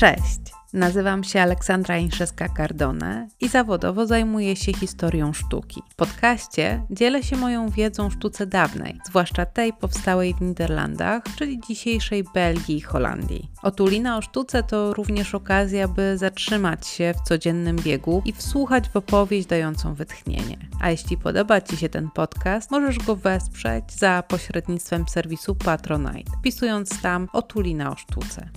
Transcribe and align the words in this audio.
Cześć! 0.00 0.40
Nazywam 0.72 1.24
się 1.24 1.40
Aleksandra 1.40 1.96
Inszewska-Cardone 1.98 3.26
i 3.40 3.48
zawodowo 3.48 4.06
zajmuję 4.06 4.56
się 4.56 4.72
historią 4.72 5.32
sztuki. 5.32 5.82
W 5.90 5.94
podcaście 5.94 6.82
dzielę 6.90 7.22
się 7.22 7.36
moją 7.36 7.68
wiedzą 7.68 8.06
o 8.06 8.10
sztuce 8.10 8.46
dawnej, 8.46 9.00
zwłaszcza 9.06 9.46
tej 9.46 9.72
powstałej 9.72 10.34
w 10.34 10.40
Niderlandach, 10.40 11.22
czyli 11.36 11.60
dzisiejszej 11.68 12.24
Belgii 12.34 12.76
i 12.76 12.80
Holandii. 12.80 13.50
Otulina 13.62 14.16
o 14.16 14.22
sztuce 14.22 14.62
to 14.62 14.94
również 14.94 15.34
okazja, 15.34 15.88
by 15.88 16.18
zatrzymać 16.18 16.86
się 16.86 17.14
w 17.14 17.28
codziennym 17.28 17.76
biegu 17.76 18.22
i 18.24 18.32
wsłuchać 18.32 18.88
w 18.88 18.96
opowieść 18.96 19.48
dającą 19.48 19.94
wytchnienie. 19.94 20.58
A 20.80 20.90
jeśli 20.90 21.16
podoba 21.16 21.60
Ci 21.60 21.76
się 21.76 21.88
ten 21.88 22.10
podcast, 22.10 22.70
możesz 22.70 22.98
go 22.98 23.16
wesprzeć 23.16 23.92
za 23.92 24.22
pośrednictwem 24.28 25.08
serwisu 25.08 25.54
Patronite, 25.54 26.32
wpisując 26.38 27.02
tam 27.02 27.28
Otulina 27.32 27.90
o 27.90 27.96
sztuce. 27.96 28.50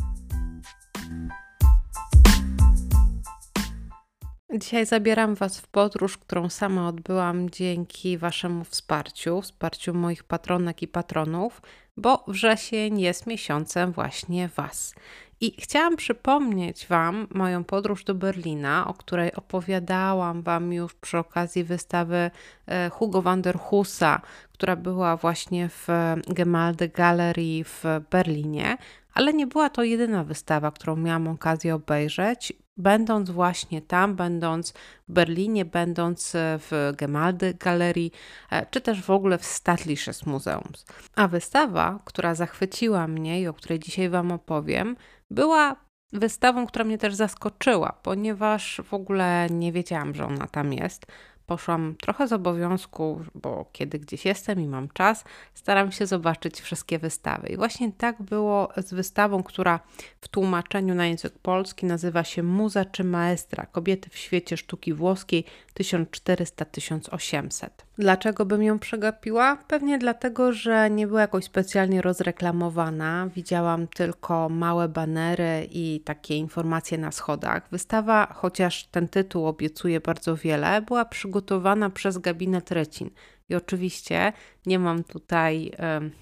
Dzisiaj 4.60 4.86
zabieram 4.86 5.36
Was 5.36 5.60
w 5.60 5.68
podróż, 5.68 6.18
którą 6.18 6.50
sama 6.50 6.88
odbyłam 6.88 7.50
dzięki 7.50 8.18
Waszemu 8.18 8.64
wsparciu, 8.64 9.42
wsparciu 9.42 9.94
moich 9.94 10.24
patronek 10.24 10.82
i 10.82 10.88
patronów, 10.88 11.62
bo 11.98 12.24
wrzesień 12.28 13.00
jest 13.00 13.28
miesiącem 13.28 13.92
właśnie 13.92 14.48
Was. 14.48 14.96
I 15.44 15.54
chciałam 15.62 15.96
przypomnieć 15.96 16.88
Wam 16.88 17.28
moją 17.34 17.64
podróż 17.64 18.04
do 18.04 18.16
Berlina, 18.16 18.88
o 18.88 18.94
której 18.94 19.34
opowiadałam 19.34 20.42
Wam 20.42 20.74
już 20.74 20.94
przy 20.94 21.18
okazji 21.18 21.64
wystawy 21.64 22.32
e, 22.66 22.90
Hugo 22.90 23.22
van 23.22 23.42
der 23.42 23.58
Husa, 23.58 24.22
która 24.52 24.76
była 24.76 25.18
właśnie 25.18 25.70
w 25.70 25.88
Gemalde 26.28 26.90
Gallery 26.90 27.64
w 27.64 27.84
Berlinie. 28.12 28.78
Ale 29.14 29.34
nie 29.34 29.48
była 29.48 29.70
to 29.70 29.84
jedyna 29.84 30.24
wystawa, 30.24 30.72
którą 30.72 30.96
miałam 30.96 31.28
okazję 31.28 31.76
obejrzeć 31.76 32.54
będąc 32.78 33.30
właśnie 33.30 33.82
tam, 33.82 34.16
będąc 34.16 34.74
w 35.08 35.12
Berlinie, 35.14 35.66
będąc 35.66 36.36
e, 36.36 36.60
w 36.60 36.94
Gemaldy 36.98 37.54
Galerii, 37.54 38.12
e, 38.52 38.66
czy 38.66 38.82
też 38.82 39.02
w 39.02 39.10
ogóle 39.10 39.38
w 39.38 39.46
Statlisches 39.46 40.26
Museum. 40.26 40.72
A 41.16 41.28
wystawa, 41.28 42.00
która 42.06 42.36
zachwyciła 42.36 43.08
mnie 43.08 43.42
i 43.42 43.48
o 43.48 43.54
której 43.54 43.80
dzisiaj 43.80 44.10
Wam 44.10 44.32
opowiem, 44.32 44.96
była 45.34 45.76
wystawą, 46.14 46.68
która 46.68 46.86
mnie 46.86 46.98
też 46.98 47.16
zaskoczyła, 47.16 47.94
ponieważ 48.04 48.82
w 48.84 48.94
ogóle 48.94 49.48
nie 49.50 49.72
wiedziałam, 49.72 50.16
że 50.16 50.26
ona 50.26 50.48
tam 50.48 50.74
jest 50.74 51.06
poszłam 51.46 51.96
trochę 52.02 52.28
z 52.28 52.34
obowiązku, 52.34 53.22
bo 53.36 53.66
kiedy 53.72 54.00
gdzieś 54.00 54.26
jestem 54.26 54.60
i 54.60 54.68
mam 54.68 54.90
czas, 54.90 55.24
staram 55.54 55.92
się 55.92 56.06
zobaczyć 56.06 56.62
wszystkie 56.62 57.00
wystawy. 57.00 57.48
I 57.48 57.58
właśnie 57.58 57.92
tak 57.92 58.22
było 58.22 58.70
z 58.78 58.94
wystawą, 58.94 59.44
która 59.44 59.80
w 60.22 60.28
tłumaczeniu 60.28 60.96
na 60.96 61.06
język 61.06 61.34
polski 61.40 61.86
nazywa 61.86 62.24
się 62.24 62.44
Muza 62.44 62.86
czy 62.86 63.04
Maestra 63.04 63.66
Kobiety 63.66 64.10
w 64.10 64.18
świecie 64.18 64.58
sztuki 64.58 64.94
włoskiej 64.94 65.46
1400-1800. 65.80 67.70
Dlaczego 67.98 68.46
bym 68.46 68.64
ją 68.64 68.80
przegapiła? 68.80 69.58
Pewnie 69.68 69.98
dlatego, 69.98 70.54
że 70.54 70.90
nie 70.90 71.08
była 71.08 71.22
jakoś 71.22 71.44
specjalnie 71.44 72.02
rozreklamowana. 72.02 73.28
Widziałam 73.36 73.88
tylko 73.88 74.50
małe 74.50 74.90
banery 74.90 75.68
i 75.72 76.02
takie 76.06 76.38
informacje 76.38 76.98
na 76.98 77.12
schodach. 77.12 77.68
Wystawa, 77.72 78.34
chociaż 78.36 78.86
ten 78.86 79.08
tytuł 79.08 79.48
obiecuje 79.48 80.00
bardzo 80.00 80.36
wiele, 80.36 80.82
była 80.82 81.06
przygotowana 81.06 81.33
przez 81.94 82.18
gabinet 82.18 82.72
Recin. 82.72 83.10
I 83.50 83.56
oczywiście 83.56 84.34
nie 84.66 84.80
mam 84.80 85.04
tutaj 85.04 85.72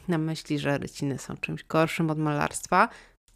na 0.08 0.18
myśli, 0.18 0.60
że 0.60 0.78
ryciny 0.78 1.18
są 1.18 1.38
czymś 1.38 1.64
gorszym 1.64 2.10
od 2.10 2.18
malarstwa, 2.18 2.90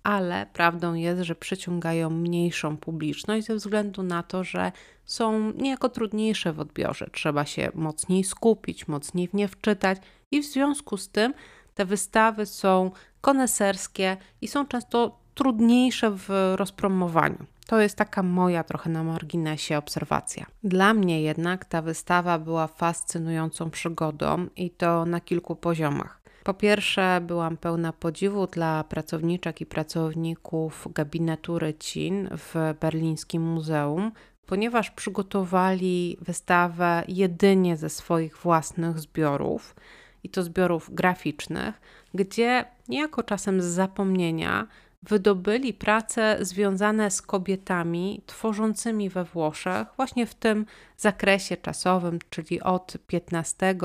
ale 0.03 0.45
prawdą 0.53 0.93
jest, 0.93 1.21
że 1.21 1.35
przyciągają 1.35 2.09
mniejszą 2.09 2.77
publiczność 2.77 3.45
ze 3.45 3.55
względu 3.55 4.03
na 4.03 4.23
to, 4.23 4.44
że 4.44 4.72
są 5.05 5.51
niejako 5.51 5.89
trudniejsze 5.89 6.53
w 6.53 6.59
odbiorze. 6.59 7.09
Trzeba 7.11 7.45
się 7.45 7.72
mocniej 7.73 8.23
skupić, 8.23 8.88
mocniej 8.88 9.27
w 9.27 9.33
nie 9.33 9.47
wczytać 9.47 9.97
i 10.31 10.41
w 10.41 10.45
związku 10.45 10.97
z 10.97 11.09
tym 11.09 11.33
te 11.73 11.85
wystawy 11.85 12.45
są 12.45 12.91
koneserskie 13.21 14.17
i 14.41 14.47
są 14.47 14.67
często 14.67 15.19
trudniejsze 15.33 16.11
w 16.11 16.53
rozpromowaniu. 16.55 17.45
To 17.67 17.81
jest 17.81 17.97
taka 17.97 18.23
moja 18.23 18.63
trochę 18.63 18.89
na 18.89 19.03
marginesie 19.03 19.77
obserwacja. 19.77 20.45
Dla 20.63 20.93
mnie 20.93 21.21
jednak 21.21 21.65
ta 21.65 21.81
wystawa 21.81 22.39
była 22.39 22.67
fascynującą 22.67 23.69
przygodą 23.69 24.47
i 24.55 24.69
to 24.69 25.05
na 25.05 25.21
kilku 25.21 25.55
poziomach. 25.55 26.21
Po 26.43 26.53
pierwsze, 26.53 27.21
byłam 27.21 27.57
pełna 27.57 27.93
podziwu 27.93 28.47
dla 28.47 28.83
pracowniczek 28.83 29.61
i 29.61 29.65
pracowników 29.65 30.87
gabinetu 30.93 31.59
Rycin 31.59 32.29
w 32.31 32.73
berlińskim 32.79 33.41
muzeum, 33.41 34.11
ponieważ 34.45 34.91
przygotowali 34.91 36.17
wystawę 36.21 37.03
jedynie 37.07 37.77
ze 37.77 37.89
swoich 37.89 38.37
własnych 38.37 38.99
zbiorów 38.99 39.75
i 40.23 40.29
to 40.29 40.43
zbiorów 40.43 40.93
graficznych, 40.93 41.81
gdzie 42.13 42.65
niejako 42.87 43.23
czasem 43.23 43.61
z 43.61 43.65
zapomnienia 43.65 44.67
wydobyli 45.07 45.73
prace 45.73 46.38
związane 46.41 47.11
z 47.11 47.21
kobietami 47.21 48.21
tworzącymi 48.25 49.09
we 49.09 49.23
Włoszech, 49.23 49.88
właśnie 49.95 50.25
w 50.25 50.35
tym 50.35 50.66
zakresie 50.97 51.57
czasowym, 51.57 52.19
czyli 52.29 52.61
od 52.61 52.97
XV 53.13 53.75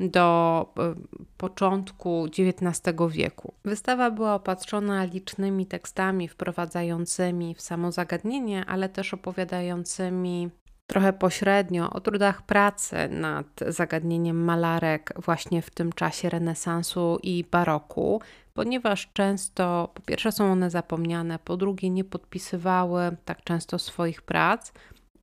do 0.00 0.66
e, 0.78 0.94
początku 1.36 2.26
XIX 2.38 2.96
wieku. 3.10 3.54
Wystawa 3.64 4.10
była 4.10 4.34
opatrzona 4.34 5.04
licznymi 5.04 5.66
tekstami 5.66 6.28
wprowadzającymi 6.28 7.54
w 7.54 7.60
samo 7.60 7.92
zagadnienie, 7.92 8.64
ale 8.66 8.88
też 8.88 9.14
opowiadającymi 9.14 10.50
trochę 10.86 11.12
pośrednio 11.12 11.90
o 11.90 12.00
trudach 12.00 12.42
pracy 12.42 12.96
nad 13.10 13.46
zagadnieniem 13.68 14.44
malarek 14.44 15.12
właśnie 15.16 15.62
w 15.62 15.70
tym 15.70 15.92
czasie 15.92 16.30
renesansu 16.30 17.18
i 17.22 17.44
baroku, 17.50 18.20
ponieważ 18.54 19.12
często 19.12 19.90
po 19.94 20.02
pierwsze 20.02 20.32
są 20.32 20.52
one 20.52 20.70
zapomniane, 20.70 21.38
po 21.38 21.56
drugie 21.56 21.90
nie 21.90 22.04
podpisywały 22.04 23.16
tak 23.24 23.44
często 23.44 23.78
swoich 23.78 24.22
prac 24.22 24.72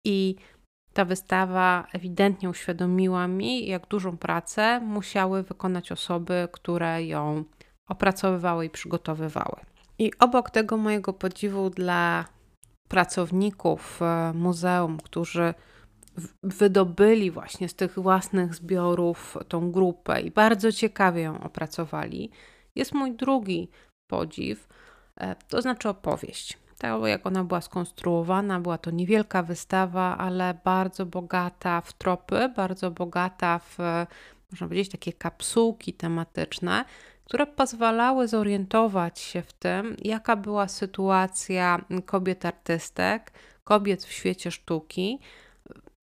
i 0.04 0.36
ta 0.94 1.06
wystawa 1.06 1.88
ewidentnie 1.94 2.50
uświadomiła 2.50 3.28
mi, 3.28 3.68
jak 3.68 3.88
dużą 3.88 4.18
pracę 4.18 4.80
musiały 4.80 5.44
wykonać 5.44 5.92
osoby, 5.92 6.48
które 6.52 7.06
ją 7.06 7.44
opracowywały 7.88 8.66
i 8.66 8.70
przygotowywały. 8.70 9.56
I 10.00 10.12
obok 10.20 10.50
tego 10.50 10.78
mojego 10.78 11.14
podziwu 11.14 11.70
dla 11.70 12.26
pracowników 12.94 14.02
e, 14.02 14.34
muzeum, 14.34 14.98
którzy 15.04 15.54
wydobyli 16.44 17.32
właśnie 17.32 17.70
z 17.70 17.76
tych 17.76 18.00
własnych 18.00 18.56
zbiorów 18.56 19.38
tą 19.48 19.72
grupę 19.72 20.22
i 20.22 20.32
bardzo 20.32 20.72
ciekawie 20.72 21.22
ją 21.22 21.44
opracowali, 21.44 22.32
jest 22.76 22.94
mój 22.94 23.16
drugi 23.16 23.70
podziw, 24.08 24.68
e, 25.18 25.36
to 25.36 25.62
znaczy 25.62 25.90
opowieść. 25.90 26.58
Tak 26.78 27.02
jak 27.06 27.26
ona 27.26 27.44
była 27.44 27.62
skonstruowana, 27.62 28.60
była 28.60 28.78
to 28.78 28.92
niewielka 28.92 29.44
wystawa, 29.44 30.18
ale 30.18 30.58
bardzo 30.64 31.06
bogata 31.06 31.82
w 31.82 31.94
tropy, 31.94 32.50
bardzo 32.56 32.92
bogata 32.92 33.60
w, 33.60 33.78
można 34.52 34.68
powiedzieć, 34.68 34.92
takie 34.92 35.14
kapsułki 35.14 35.94
tematyczne, 35.94 36.86
które 37.26 37.48
pozwalały 37.48 38.28
zorientować 38.28 39.20
się 39.20 39.42
w 39.42 39.54
tym, 39.54 39.98
jaka 40.02 40.36
była 40.36 40.68
sytuacja 40.68 41.86
kobiet 42.06 42.46
artystek, 42.46 43.32
kobiet 43.64 44.04
w 44.04 44.12
świecie 44.12 44.52
sztuki. 44.52 45.20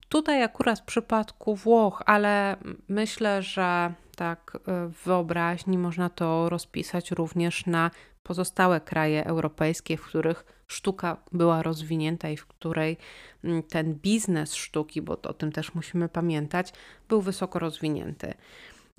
Tutaj 0.09 0.42
akurat 0.42 0.80
w 0.80 0.84
przypadku 0.84 1.56
Włoch, 1.56 2.03
ale 2.06 2.56
myślę, 2.88 3.42
że 3.42 3.92
tak 4.16 4.59
e, 4.66 4.88
w 4.88 5.04
wyobraźni 5.04 5.78
można 5.78 6.10
to 6.10 6.48
rozpisać 6.48 7.10
również 7.10 7.66
na 7.66 7.91
pozostałe 8.22 8.80
kraje 8.80 9.27
europejskie, 9.27 9.97
w 9.97 10.03
których 10.03 10.44
sztuka 10.66 11.16
była 11.33 11.62
rozwinięta 11.62 12.28
i 12.28 12.36
w 12.36 12.47
której 12.47 12.97
mm, 13.44 13.62
ten 13.62 13.94
biznes 13.94 14.54
sztuki, 14.54 15.03
bo 15.03 15.12
o 15.22 15.33
tym 15.33 15.53
też 15.53 15.74
musimy 15.74 16.09
pamiętać, 16.09 16.72
był 17.09 17.21
wysoko 17.21 17.59
rozwinięty. 17.59 18.34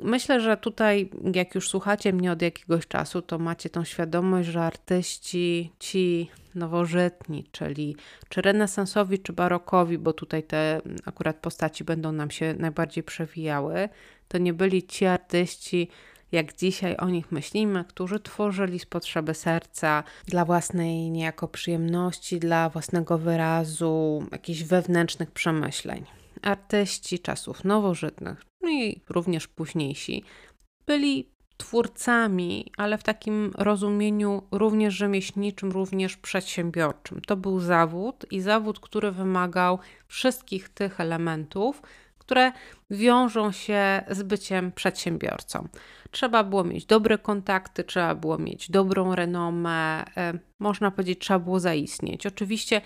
Myślę, 0.04 0.42
że 0.42 0.58
tutaj, 0.58 1.10
jak 1.34 1.56
już 1.56 1.70
słuchacie 1.70 2.14
mnie 2.14 2.32
od 2.32 2.42
jakiegoś 2.42 2.88
czasu, 2.88 3.22
to 3.22 3.40
macie 3.40 3.70
tą 3.70 3.84
świadomość, 3.84 4.50
że 4.50 4.62
artyści 4.62 5.72
ci 5.80 6.30
nowożytni, 6.56 7.48
czyli 7.52 7.96
czy 8.30 8.42
renesansowi, 8.42 9.20
czy 9.20 9.34
barokowi, 9.34 9.98
bo 9.98 10.14
tutaj 10.14 10.44
te 10.44 10.82
akurat 11.06 11.38
postaci 11.38 11.84
będą 11.84 12.12
nam 12.12 12.32
się 12.32 12.54
najbardziej 12.54 13.04
przewijały, 13.04 13.90
to 14.28 14.38
nie 14.38 14.54
byli 14.54 14.84
ci 14.84 15.06
artyści, 15.06 15.88
jak 16.32 16.56
dzisiaj 16.56 16.98
o 16.98 17.10
nich 17.10 17.32
myślimy, 17.32 17.86
którzy 17.86 18.20
tworzyli 18.20 18.80
z 18.80 18.86
potrzeby 18.86 19.34
serca, 19.34 20.04
dla 20.26 20.46
własnej 20.46 21.12
niejako 21.12 21.48
przyjemności, 21.48 22.40
dla 22.40 22.70
własnego 22.70 23.18
wyrazu, 23.18 24.26
jakichś 24.32 24.64
wewnętrznych 24.64 25.32
przemyśleń. 25.32 26.06
Artyści 26.42 27.20
czasów 27.20 27.64
nowożytnych, 27.64 28.51
no 28.62 28.70
i 28.70 29.02
również 29.10 29.48
późniejsi, 29.48 30.24
byli 30.86 31.32
twórcami, 31.58 32.72
ale 32.78 32.98
w 32.98 33.04
takim 33.04 33.52
rozumieniu 33.58 34.44
również 34.52 34.94
rzemieślniczym, 34.94 35.72
również 35.72 36.18
przedsiębiorczym. 36.18 37.22
To 37.22 37.38
był 37.38 37.60
zawód 37.60 38.26
i 38.32 38.42
zawód, 38.42 38.80
który 38.80 39.12
wymagał 39.12 39.80
wszystkich 40.08 40.70
tych 40.70 41.00
elementów, 41.00 41.82
które 42.18 42.52
wiążą 42.90 43.52
się 43.52 44.04
z 44.10 44.24
byciem 44.24 44.72
przedsiębiorcą. 44.72 45.68
Trzeba 46.12 46.44
było 46.44 46.64
mieć 46.64 46.86
dobre 46.86 47.18
kontakty, 47.18 47.84
trzeba 47.84 48.16
było 48.16 48.38
mieć 48.38 48.72
dobrą 48.72 49.16
renomę, 49.16 50.06
e, 50.18 50.34
można 50.60 50.92
powiedzieć, 50.92 51.20
trzeba 51.20 51.40
było 51.40 51.60
zaistnieć. 51.60 52.28
Oczywiście 52.28 52.82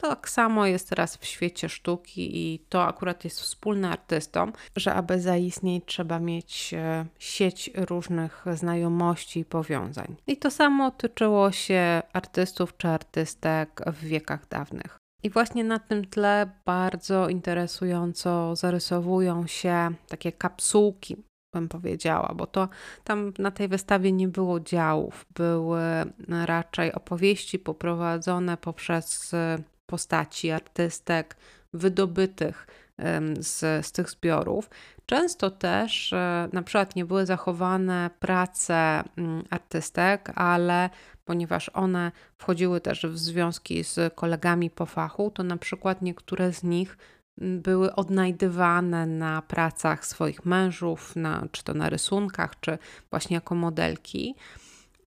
tak 0.00 0.28
samo 0.28 0.66
jest 0.66 0.88
teraz 0.88 1.16
w 1.16 1.24
świecie 1.24 1.68
sztuki 1.68 2.52
i 2.54 2.58
to 2.58 2.84
akurat 2.84 3.24
jest 3.24 3.40
wspólne 3.40 3.90
artystom, 3.90 4.52
że 4.76 4.94
aby 4.94 5.20
zaistnieć 5.20 5.84
trzeba 5.86 6.18
mieć 6.18 6.74
e, 6.74 7.06
sieć 7.18 7.70
różnych 7.74 8.44
znajomości 8.54 9.40
i 9.40 9.44
powiązań. 9.44 10.16
I 10.26 10.36
to 10.36 10.50
samo 10.50 10.90
tyczyło 10.90 11.52
się 11.52 12.02
artystów 12.12 12.76
czy 12.76 12.88
artystek 12.88 13.80
w 13.86 14.04
wiekach 14.04 14.48
dawnych. 14.48 14.96
I 15.22 15.30
właśnie 15.30 15.64
na 15.64 15.78
tym 15.78 16.04
tle 16.06 16.50
bardzo 16.64 17.28
interesująco 17.28 18.56
zarysowują 18.56 19.46
się 19.46 19.90
takie 20.08 20.32
kapsułki, 20.32 21.16
bym 21.54 21.68
powiedziała, 21.68 22.32
bo 22.36 22.46
to 22.46 22.68
tam 23.04 23.32
na 23.38 23.50
tej 23.50 23.68
wystawie 23.68 24.12
nie 24.12 24.28
było 24.28 24.60
działów, 24.60 25.26
były 25.34 25.82
raczej 26.46 26.92
opowieści 26.92 27.58
poprowadzone 27.58 28.56
poprzez 28.56 29.32
postaci 29.90 30.50
artystek 30.50 31.36
wydobytych 31.72 32.66
z, 33.38 33.86
z 33.86 33.92
tych 33.92 34.10
zbiorów. 34.10 34.70
Często 35.06 35.50
też 35.50 36.12
e, 36.12 36.48
na 36.52 36.62
przykład 36.62 36.96
nie 36.96 37.04
były 37.04 37.26
zachowane 37.26 38.10
prace 38.20 39.02
mm, 39.16 39.44
artystek, 39.50 40.32
ale 40.34 40.90
ponieważ 41.24 41.70
one 41.74 42.12
wchodziły 42.38 42.80
też 42.80 43.06
w 43.06 43.18
związki 43.18 43.84
z 43.84 44.14
kolegami 44.14 44.70
po 44.70 44.86
fachu, 44.86 45.30
to 45.30 45.42
na 45.42 45.56
przykład 45.56 46.02
niektóre 46.02 46.52
z 46.52 46.62
nich 46.62 46.98
mm, 47.40 47.62
były 47.62 47.94
odnajdywane 47.94 49.06
na 49.06 49.42
pracach 49.42 50.06
swoich 50.06 50.44
mężów, 50.44 51.16
na, 51.16 51.46
czy 51.52 51.64
to 51.64 51.74
na 51.74 51.90
rysunkach, 51.90 52.60
czy 52.60 52.78
właśnie 53.10 53.34
jako 53.34 53.54
modelki. 53.54 54.34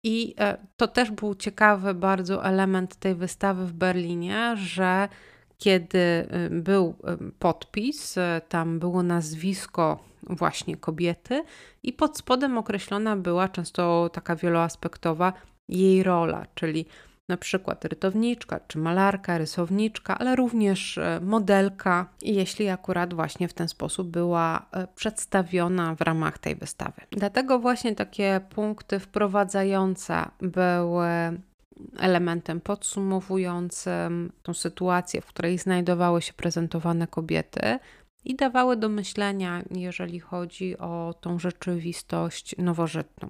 I 0.03 0.35
e, 0.39 0.57
to 0.77 0.87
też 0.87 1.11
był 1.11 1.35
ciekawy 1.35 1.93
bardzo 1.93 2.45
element 2.45 2.95
tej 2.95 3.15
wystawy 3.15 3.65
w 3.65 3.73
Berlinie, 3.73 4.55
że 4.57 5.09
kiedy 5.57 5.97
y, 5.97 6.49
był 6.49 6.95
podpis, 7.39 8.17
y, 8.17 8.21
tam 8.49 8.79
było 8.79 9.03
nazwisko 9.03 9.99
właśnie 10.23 10.77
kobiety 10.77 11.43
i 11.83 11.93
pod 11.93 12.17
spodem 12.17 12.57
określona 12.57 13.15
była 13.15 13.49
często 13.49 14.09
taka 14.13 14.35
wieloaspektowa 14.35 15.33
jej 15.69 16.03
rola, 16.03 16.45
czyli 16.55 16.85
na 17.33 17.37
przykład 17.37 17.85
rytowniczka, 17.85 18.59
czy 18.67 18.77
malarka, 18.77 19.37
rysowniczka, 19.37 20.17
ale 20.17 20.35
również 20.35 20.97
e, 20.97 21.19
modelka, 21.23 22.09
jeśli 22.21 22.69
akurat 22.69 23.13
właśnie 23.13 23.47
w 23.47 23.53
ten 23.53 23.67
sposób 23.67 24.07
była 24.07 24.65
e, 24.71 24.87
przedstawiona 24.95 25.95
w 25.95 26.01
ramach 26.01 26.37
tej 26.37 26.55
wystawy. 26.55 27.01
Dlatego 27.11 27.59
właśnie 27.59 27.95
takie 27.95 28.41
punkty 28.49 28.99
wprowadzające 28.99 30.25
były 30.41 31.07
elementem 31.97 32.61
podsumowującym 32.61 34.31
tą 34.43 34.53
sytuację, 34.53 35.21
w 35.21 35.25
której 35.25 35.57
znajdowały 35.57 36.21
się 36.21 36.33
prezentowane 36.33 37.07
kobiety 37.07 37.79
i 38.25 38.35
dawały 38.35 38.77
do 38.77 38.89
myślenia, 38.89 39.63
jeżeli 39.71 40.19
chodzi 40.19 40.77
o 40.77 41.13
tą 41.21 41.39
rzeczywistość 41.39 42.55
nowożytną. 42.57 43.29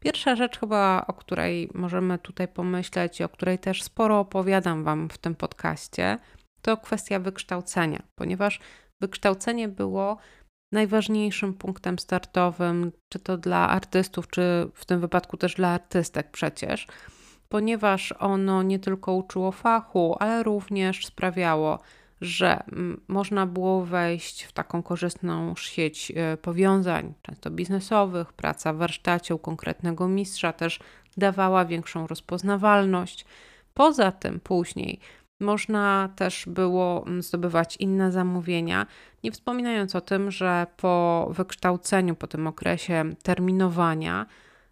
Pierwsza 0.00 0.36
rzecz 0.36 0.58
chyba, 0.58 1.04
o 1.06 1.12
której 1.12 1.70
możemy 1.74 2.18
tutaj 2.18 2.48
pomyśleć 2.48 3.20
i 3.20 3.24
o 3.24 3.28
której 3.28 3.58
też 3.58 3.82
sporo 3.82 4.20
opowiadam 4.20 4.84
Wam 4.84 5.08
w 5.08 5.18
tym 5.18 5.34
podcaście, 5.34 6.18
to 6.62 6.76
kwestia 6.76 7.18
wykształcenia, 7.18 8.02
ponieważ 8.14 8.60
wykształcenie 9.00 9.68
było 9.68 10.16
najważniejszym 10.72 11.54
punktem 11.54 11.98
startowym, 11.98 12.92
czy 13.12 13.18
to 13.18 13.38
dla 13.38 13.68
artystów, 13.68 14.28
czy 14.28 14.70
w 14.74 14.84
tym 14.84 15.00
wypadku 15.00 15.36
też 15.36 15.54
dla 15.54 15.68
artystek 15.68 16.30
przecież, 16.30 16.86
ponieważ 17.48 18.14
ono 18.18 18.62
nie 18.62 18.78
tylko 18.78 19.14
uczyło 19.14 19.52
fachu, 19.52 20.16
ale 20.20 20.42
również 20.42 21.06
sprawiało, 21.06 21.78
że 22.20 22.62
można 23.08 23.46
było 23.46 23.84
wejść 23.84 24.42
w 24.44 24.52
taką 24.52 24.82
korzystną 24.82 25.54
sieć 25.56 26.12
e, 26.16 26.36
powiązań, 26.36 27.14
często 27.22 27.50
biznesowych, 27.50 28.32
praca 28.32 28.72
w 28.72 28.76
warsztacie 28.76 29.34
u 29.34 29.38
konkretnego 29.38 30.08
mistrza 30.08 30.52
też 30.52 30.80
dawała 31.16 31.64
większą 31.64 32.06
rozpoznawalność. 32.06 33.24
Poza 33.74 34.12
tym 34.12 34.40
później 34.40 35.00
można 35.40 36.08
też 36.16 36.44
było 36.46 37.04
zdobywać 37.18 37.76
inne 37.76 38.12
zamówienia, 38.12 38.86
nie 39.24 39.32
wspominając 39.32 39.96
o 39.96 40.00
tym, 40.00 40.30
że 40.30 40.66
po 40.76 41.28
wykształceniu, 41.36 42.14
po 42.14 42.26
tym 42.26 42.46
okresie 42.46 43.04
terminowania, 43.22 44.26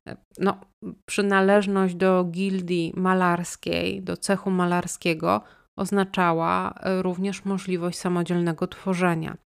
e, 0.08 0.16
no, 0.38 0.60
przynależność 1.06 1.94
do 1.94 2.24
gildii 2.24 2.92
malarskiej, 2.96 4.02
do 4.02 4.16
cechu 4.16 4.50
malarskiego 4.50 5.42
oznaczała 5.78 6.74
e, 6.74 7.02
również 7.02 7.44
możliwość 7.44 7.98
samodzielnego 7.98 8.66
tworzenia. 8.66 9.36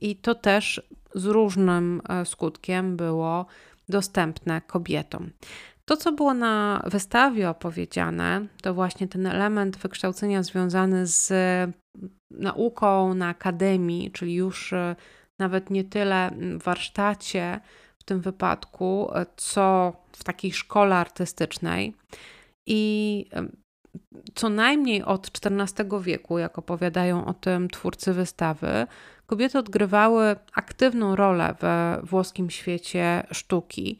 I 0.00 0.16
to 0.16 0.34
też 0.34 0.82
z 1.14 1.24
różnym 1.24 2.02
e, 2.08 2.24
skutkiem 2.24 2.96
było 2.96 3.46
dostępne 3.88 4.60
kobietom. 4.60 5.30
To, 5.84 5.96
co 5.96 6.12
było 6.12 6.34
na 6.34 6.82
wystawie 6.86 7.50
opowiedziane, 7.50 8.46
to 8.62 8.74
właśnie 8.74 9.08
ten 9.08 9.26
element 9.26 9.76
wykształcenia 9.76 10.42
związany 10.42 11.06
z 11.06 11.32
nauką 12.30 13.14
na 13.14 13.28
akademii, 13.28 14.10
czyli 14.10 14.34
już 14.34 14.72
e, 14.72 14.96
nawet 15.38 15.70
nie 15.70 15.84
tyle 15.84 16.30
w 16.58 16.62
warsztacie 16.62 17.60
w 17.98 18.04
tym 18.04 18.20
wypadku, 18.20 19.10
co 19.36 19.92
w 20.12 20.24
takiej 20.24 20.52
szkole 20.52 20.96
artystycznej. 20.96 21.94
I 22.66 23.24
co 24.34 24.48
najmniej 24.48 25.02
od 25.02 25.30
XIV 25.44 26.02
wieku, 26.02 26.38
jak 26.38 26.58
opowiadają 26.58 27.24
o 27.24 27.34
tym 27.34 27.70
twórcy 27.70 28.12
wystawy, 28.12 28.86
kobiety 29.26 29.58
odgrywały 29.58 30.36
aktywną 30.54 31.16
rolę 31.16 31.54
we 31.60 32.00
włoskim 32.02 32.50
świecie 32.50 33.26
sztuki. 33.30 33.98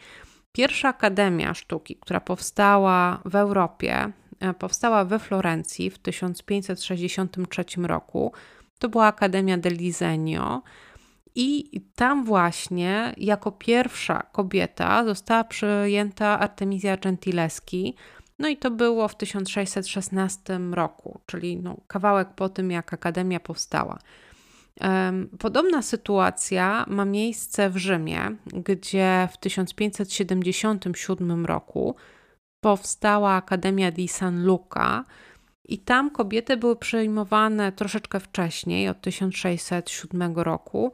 Pierwsza 0.53 0.89
Akademia 0.89 1.55
Sztuki, 1.55 1.97
która 1.97 2.21
powstała 2.21 3.21
w 3.25 3.35
Europie, 3.35 4.13
e, 4.41 4.55
powstała 4.55 5.05
we 5.05 5.19
Florencji 5.19 5.91
w 5.91 5.99
1563 5.99 7.65
roku. 7.87 8.33
To 8.79 8.89
była 8.89 9.07
Akademia 9.07 9.59
del 9.59 9.77
Disegno. 9.77 10.63
I 11.35 11.81
tam 11.95 12.25
właśnie 12.25 13.15
jako 13.17 13.53
pierwsza 13.53 14.23
kobieta 14.33 15.05
została 15.05 15.45
przyjęta 15.45 16.39
Artemisia 16.39 16.97
Gentileschi, 16.97 17.95
no 18.39 18.49
i 18.49 18.57
to 18.57 18.71
było 18.71 19.09
w 19.09 19.17
1616 19.17 20.61
roku, 20.73 21.21
czyli 21.27 21.57
no, 21.57 21.77
kawałek 21.87 22.29
po 22.29 22.49
tym, 22.49 22.71
jak 22.71 22.95
Akademia 22.95 23.41
powstała. 23.41 23.99
Podobna 25.39 25.83
sytuacja 25.83 26.85
ma 26.89 27.05
miejsce 27.05 27.71
w 27.71 27.77
Rzymie, 27.77 28.21
gdzie 28.47 29.29
w 29.33 29.37
1577 29.37 31.47
roku 31.47 31.95
powstała 32.61 33.33
Akademia 33.33 33.91
di 33.91 34.09
San 34.09 34.45
Luca 34.45 35.05
i 35.65 35.79
tam 35.79 36.11
kobiety 36.11 36.57
były 36.57 36.77
przyjmowane 36.77 37.73
troszeczkę 37.73 38.21
wcześniej, 38.21 38.89
od 38.89 39.01
1607 39.01 40.37
roku. 40.37 40.93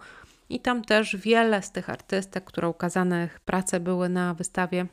I 0.48 0.60
tam 0.60 0.84
też 0.84 1.16
wiele 1.16 1.62
z 1.62 1.72
tych 1.72 1.90
artystek, 1.90 2.44
które 2.44 2.68
ukazane 2.68 3.28
prace 3.44 3.80
były 3.80 4.08
na 4.08 4.34
wystawie, 4.34 4.86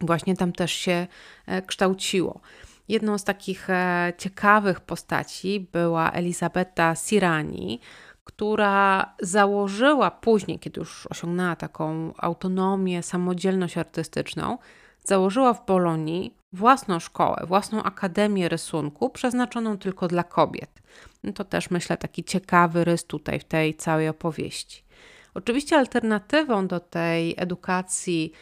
właśnie 0.00 0.36
tam 0.36 0.52
też 0.52 0.72
się 0.72 1.06
e, 1.46 1.62
kształciło. 1.62 2.40
Jedną 2.88 3.18
z 3.18 3.24
takich 3.24 3.70
e, 3.70 4.12
ciekawych 4.18 4.80
postaci 4.80 5.68
była 5.72 6.10
Elisabetta 6.10 6.94
Sirani, 6.94 7.80
która 8.24 9.14
założyła 9.20 10.10
później, 10.10 10.58
kiedy 10.58 10.80
już 10.80 11.06
osiągnęła 11.06 11.56
taką 11.56 12.12
autonomię, 12.16 13.02
samodzielność 13.02 13.78
artystyczną, 13.78 14.58
założyła 15.04 15.54
w 15.54 15.66
Bolonii 15.66 16.36
własną 16.52 17.00
szkołę, 17.00 17.42
własną 17.46 17.82
akademię 17.82 18.48
rysunku 18.48 19.10
przeznaczoną 19.10 19.78
tylko 19.78 20.08
dla 20.08 20.22
kobiet. 20.22 20.82
No 21.22 21.32
to 21.32 21.44
też 21.44 21.70
myślę 21.70 21.96
taki 21.96 22.24
ciekawy 22.24 22.84
rys 22.84 23.04
tutaj 23.04 23.40
w 23.40 23.44
tej 23.44 23.74
całej 23.74 24.08
opowieści. 24.08 24.84
Oczywiście 25.34 25.76
alternatywą 25.76 26.66
do 26.66 26.80
tej 26.80 27.34
edukacji 27.36 28.32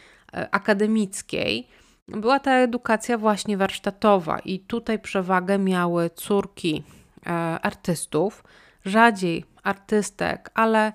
akademickiej 0.51 1.67
była 2.07 2.39
ta 2.39 2.51
edukacja 2.51 3.17
właśnie 3.17 3.57
warsztatowa, 3.57 4.39
i 4.39 4.59
tutaj 4.59 4.99
przewagę 4.99 5.57
miały 5.57 6.09
córki 6.09 6.83
e, 7.25 7.29
artystów, 7.61 8.43
rzadziej 8.85 9.45
artystek, 9.63 10.51
ale 10.53 10.93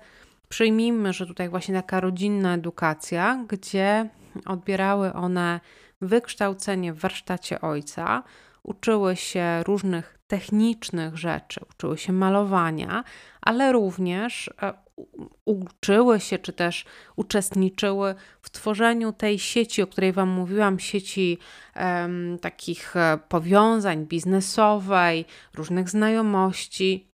przyjmijmy, 0.49 1.13
że 1.13 1.25
tutaj 1.25 1.49
właśnie 1.49 1.75
taka 1.75 1.99
rodzinna 1.99 2.53
edukacja, 2.53 3.45
gdzie 3.47 4.09
odbierały 4.45 5.13
one 5.13 5.59
wykształcenie 6.01 6.93
w 6.93 6.99
warsztacie 6.99 7.61
ojca, 7.61 8.23
uczyły 8.63 9.15
się 9.15 9.63
różnych 9.63 10.19
technicznych 10.27 11.17
rzeczy, 11.17 11.61
uczyły 11.71 11.97
się 11.97 12.13
malowania, 12.13 13.03
ale 13.41 13.71
również 13.71 14.49
e, 14.61 14.73
uczyły 15.45 16.19
się 16.19 16.39
czy 16.39 16.53
też 16.53 16.85
uczestniczyły 17.15 18.15
w 18.41 18.49
tworzeniu 18.49 19.13
tej 19.13 19.39
sieci, 19.39 19.81
o 19.81 19.87
której 19.87 20.13
Wam 20.13 20.29
mówiłam, 20.29 20.79
sieci 20.79 21.37
um, 21.75 22.37
takich 22.41 22.95
e, 22.95 23.19
powiązań 23.29 24.05
biznesowej, 24.05 25.25
różnych 25.55 25.89
znajomości. 25.89 27.09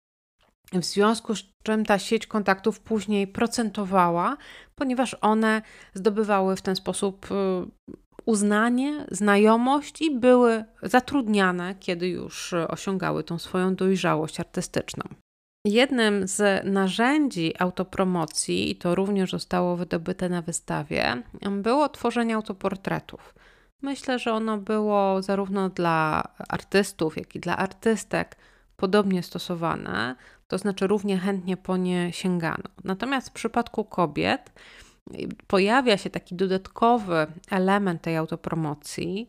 W 0.74 0.86
związku 0.86 1.36
z 1.36 1.44
czym 1.64 1.86
ta 1.86 2.00
sieć 2.00 2.28
kontaktów 2.28 2.80
później 2.80 3.28
procentowała, 3.28 4.38
ponieważ 4.76 5.16
one 5.22 5.62
zdobywały 5.94 6.56
w 6.56 6.62
ten 6.62 6.76
sposób 6.76 7.28
e, 7.32 7.66
uznanie, 8.26 9.06
znajomość 9.12 10.02
i 10.02 10.20
były 10.20 10.64
zatrudniane, 10.84 11.76
kiedy 11.80 12.08
już 12.08 12.54
osiągały 12.54 13.24
tą 13.24 13.40
swoją 13.40 13.76
dojrzałość 13.76 14.40
artystyczną. 14.40 15.04
Jednym 15.66 16.28
z 16.28 16.66
narzędzi 16.66 17.54
autopromocji, 17.60 18.72
i 18.72 18.76
to 18.76 18.96
również 18.96 19.32
zostało 19.32 19.76
wydobyte 19.76 20.30
na 20.30 20.42
wystawie, 20.42 21.24
było 21.52 21.90
tworzenie 21.90 22.36
autoportretów. 22.36 23.36
Myślę, 23.82 24.20
że 24.20 24.34
ono 24.34 24.58
było 24.58 25.22
zarówno 25.22 25.70
dla 25.70 26.24
artystów, 26.50 27.18
jak 27.18 27.36
i 27.36 27.40
dla 27.40 27.58
artystek 27.58 28.38
podobnie 28.78 29.24
stosowane, 29.24 30.16
to 30.48 30.58
znaczy 30.58 30.88
równie 30.88 31.18
chętnie 31.18 31.58
po 31.58 31.78
nie 31.78 32.14
sięgano. 32.14 32.64
Natomiast 32.84 33.30
w 33.30 33.34
przypadku 33.34 33.84
kobiet 33.84 34.52
pojawia 35.48 35.98
się 35.98 36.10
taki 36.10 36.36
dodatkowy 36.36 37.28
element 37.52 38.02
tej 38.02 38.18
autopromocji, 38.18 39.28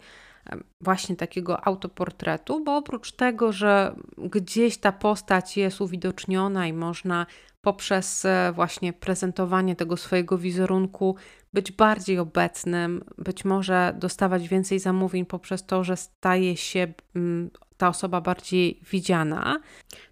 właśnie 0.81 1.17
takiego 1.17 1.67
autoportretu, 1.67 2.65
bo 2.65 2.77
oprócz 2.77 3.13
tego, 3.13 3.53
że 3.53 3.95
gdzieś 4.19 4.79
ta 4.79 4.93
postać 4.93 5.57
jest 5.57 5.81
uwidoczniona 5.81 6.67
i 6.67 6.73
można 6.73 7.27
poprzez 7.61 8.25
e, 8.25 8.53
właśnie 8.55 8.93
prezentowanie 8.93 9.77
tego 9.77 9.97
swojego 9.97 10.39
wizerunku 10.39 11.17
być 11.53 11.73
bardziej 11.73 12.19
obecnym, 12.19 13.05
być 13.19 13.45
może 13.45 13.95
dostawać 13.99 14.49
więcej 14.49 14.79
zamówień 14.79 15.27
poprzez 15.27 15.67
to, 15.67 15.85
że 15.85 15.97
staje 15.97 16.57
się 16.57 16.93
ta 17.83 17.89
osoba 17.89 18.21
bardziej 18.21 18.81
widziana, 18.91 19.61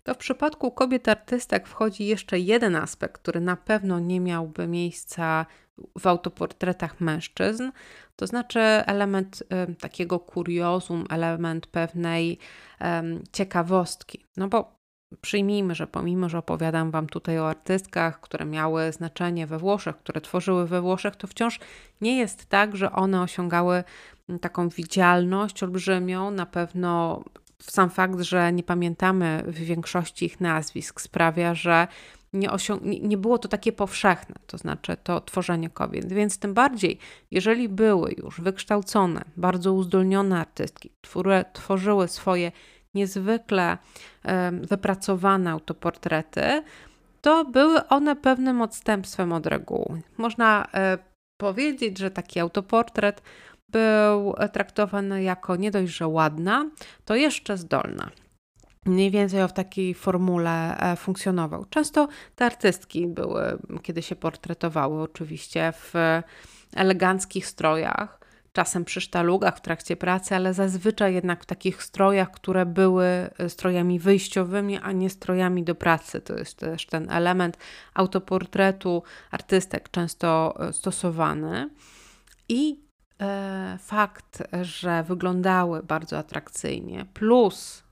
to 0.03 0.15
w 0.15 0.17
przypadku 0.17 0.71
kobiet 0.71 1.09
artystek 1.09 1.69
wchodzi 1.69 2.07
jeszcze 2.07 2.39
jeden 2.39 2.77
aspekt, 2.77 3.23
który 3.23 3.41
na 3.41 3.57
pewno 3.57 3.99
nie 3.99 4.21
miałby 4.21 4.67
miejsca 4.67 5.47
w 5.99 6.07
autoportretach 6.07 7.01
mężczyzn, 7.01 7.71
to 8.17 8.27
znaczy 8.27 8.61
element 8.61 9.43
y, 9.71 9.75
takiego 9.75 10.21
kuriozum, 10.21 11.05
element 11.11 11.67
pewnej 11.67 12.39
y, 12.81 12.85
ciekawostki. 13.33 14.25
No 14.37 14.49
bo 14.49 14.81
przyjmijmy, 15.21 15.75
że 15.75 15.87
pomimo, 15.87 16.29
że 16.29 16.39
opowiadam 16.39 16.91
Wam 16.91 17.07
tutaj 17.07 17.39
o 17.39 17.49
artystkach, 17.49 18.21
które 18.21 18.47
miały 18.47 18.93
znaczenie 18.93 19.47
we 19.47 19.59
Włoszech, 19.59 19.97
które 19.97 20.21
tworzyły 20.21 20.67
we 20.67 20.81
Włoszech, 20.81 21.17
to 21.17 21.27
wciąż 21.27 21.61
nie 22.01 22.19
jest 22.19 22.47
tak, 22.47 22.77
że 22.77 22.93
one 22.93 23.23
osiągały 23.23 23.85
taką 24.41 24.69
widzialność 24.69 25.63
olbrzymią. 25.63 26.31
Na 26.31 26.47
pewno 26.47 27.23
sam 27.61 27.91
fakt, 27.91 28.21
że 28.21 28.53
nie 28.53 28.63
pamiętamy 28.63 29.43
w 29.47 29.55
większości 29.55 30.25
ich 30.25 30.41
nazwisk, 30.41 31.01
sprawia, 31.01 31.55
że 31.55 31.89
nie, 32.33 32.49
nie 33.03 33.17
było 33.17 33.39
to 33.39 33.49
takie 33.49 33.73
powszechne, 33.73 34.35
to 34.47 34.59
znaczy 34.59 34.97
to 35.03 35.21
tworzenie 35.21 35.71
kobiet. 35.71 36.13
Więc 36.13 36.39
tym 36.39 36.55
bardziej, 36.55 36.99
jeżeli 37.31 37.69
były 37.69 38.15
już 38.19 38.41
wykształcone, 38.41 39.25
bardzo 39.37 39.73
uzdolnione 39.73 40.41
artystki, 40.41 40.91
które 41.01 41.45
tworzyły 41.53 42.09
swoje 42.09 42.53
niezwykle 42.95 43.79
wypracowane 44.63 45.51
autoportrety, 45.51 46.63
to 47.21 47.45
były 47.45 47.89
one 47.89 48.17
pewnym 48.17 48.63
odstępstwem 48.63 49.33
od 49.33 49.47
reguły. 49.47 50.03
Można 50.17 50.67
e, 50.75 50.99
powiedzieć, 51.37 51.99
że 51.99 52.11
taki 52.11 52.41
autoportret 52.41 53.23
był 53.73 54.35
traktowany 54.53 55.23
jako 55.23 55.57
nie 55.57 55.71
dość, 55.71 55.93
że 55.93 56.09
ładna, 56.09 56.71
to 57.05 57.17
jeszcze 57.17 57.57
zdolna. 57.57 58.11
Mniej 58.87 59.11
więcej 59.11 59.49
w 59.49 59.53
takiej 59.53 59.95
formule 59.95 60.79
e, 60.79 60.97
funkcjonował. 60.97 61.65
Często 61.71 62.09
te 62.37 62.45
artystki 62.45 63.07
były, 63.07 63.59
kiedy 63.83 64.03
się 64.03 64.17
portretowały, 64.17 65.03
oczywiście 65.03 65.73
w 65.73 65.95
eleganckich 66.77 67.47
strojach, 67.47 68.21
czasem 68.53 68.85
przy 68.85 69.01
sztalugach 69.01 69.57
w 69.57 69.61
trakcie 69.61 69.97
pracy, 69.97 70.35
ale 70.35 70.55
zazwyczaj 70.55 71.15
jednak 71.15 71.43
w 71.43 71.47
takich 71.47 71.83
strojach, 71.83 72.31
które 72.31 72.67
były 72.67 73.31
strojami 73.49 73.99
wyjściowymi, 73.99 74.79
a 74.79 74.93
nie 74.93 75.11
strojami 75.11 75.65
do 75.65 75.75
pracy. 75.75 76.21
To 76.21 76.39
jest 76.39 76.59
też 76.59 76.87
ten 76.87 77.11
element 77.11 77.59
autoportretu 77.95 79.03
artystek 79.31 79.91
często 79.91 80.55
e, 80.61 80.73
stosowany. 80.73 81.71
I 82.49 82.90
fakt, 83.79 84.43
że 84.63 85.03
wyglądały 85.03 85.83
bardzo 85.83 86.19
atrakcyjnie, 86.19 87.07
plus 87.15 87.83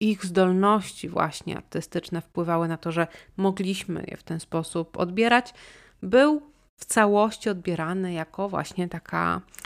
ich 0.00 0.24
zdolności 0.24 1.08
właśnie 1.08 1.56
artystyczne 1.56 2.20
wpływały 2.20 2.68
na 2.68 2.76
to, 2.76 2.92
że 2.92 3.06
mogliśmy 3.36 4.04
je 4.08 4.16
w 4.16 4.22
ten 4.22 4.40
sposób 4.40 4.96
odbierać, 4.96 5.54
był 6.02 6.42
w 6.80 6.84
całości 6.84 7.50
odbierany 7.50 8.12
jako 8.12 8.48
właśnie 8.48 8.88
taka 8.88 9.36
e, 9.36 9.59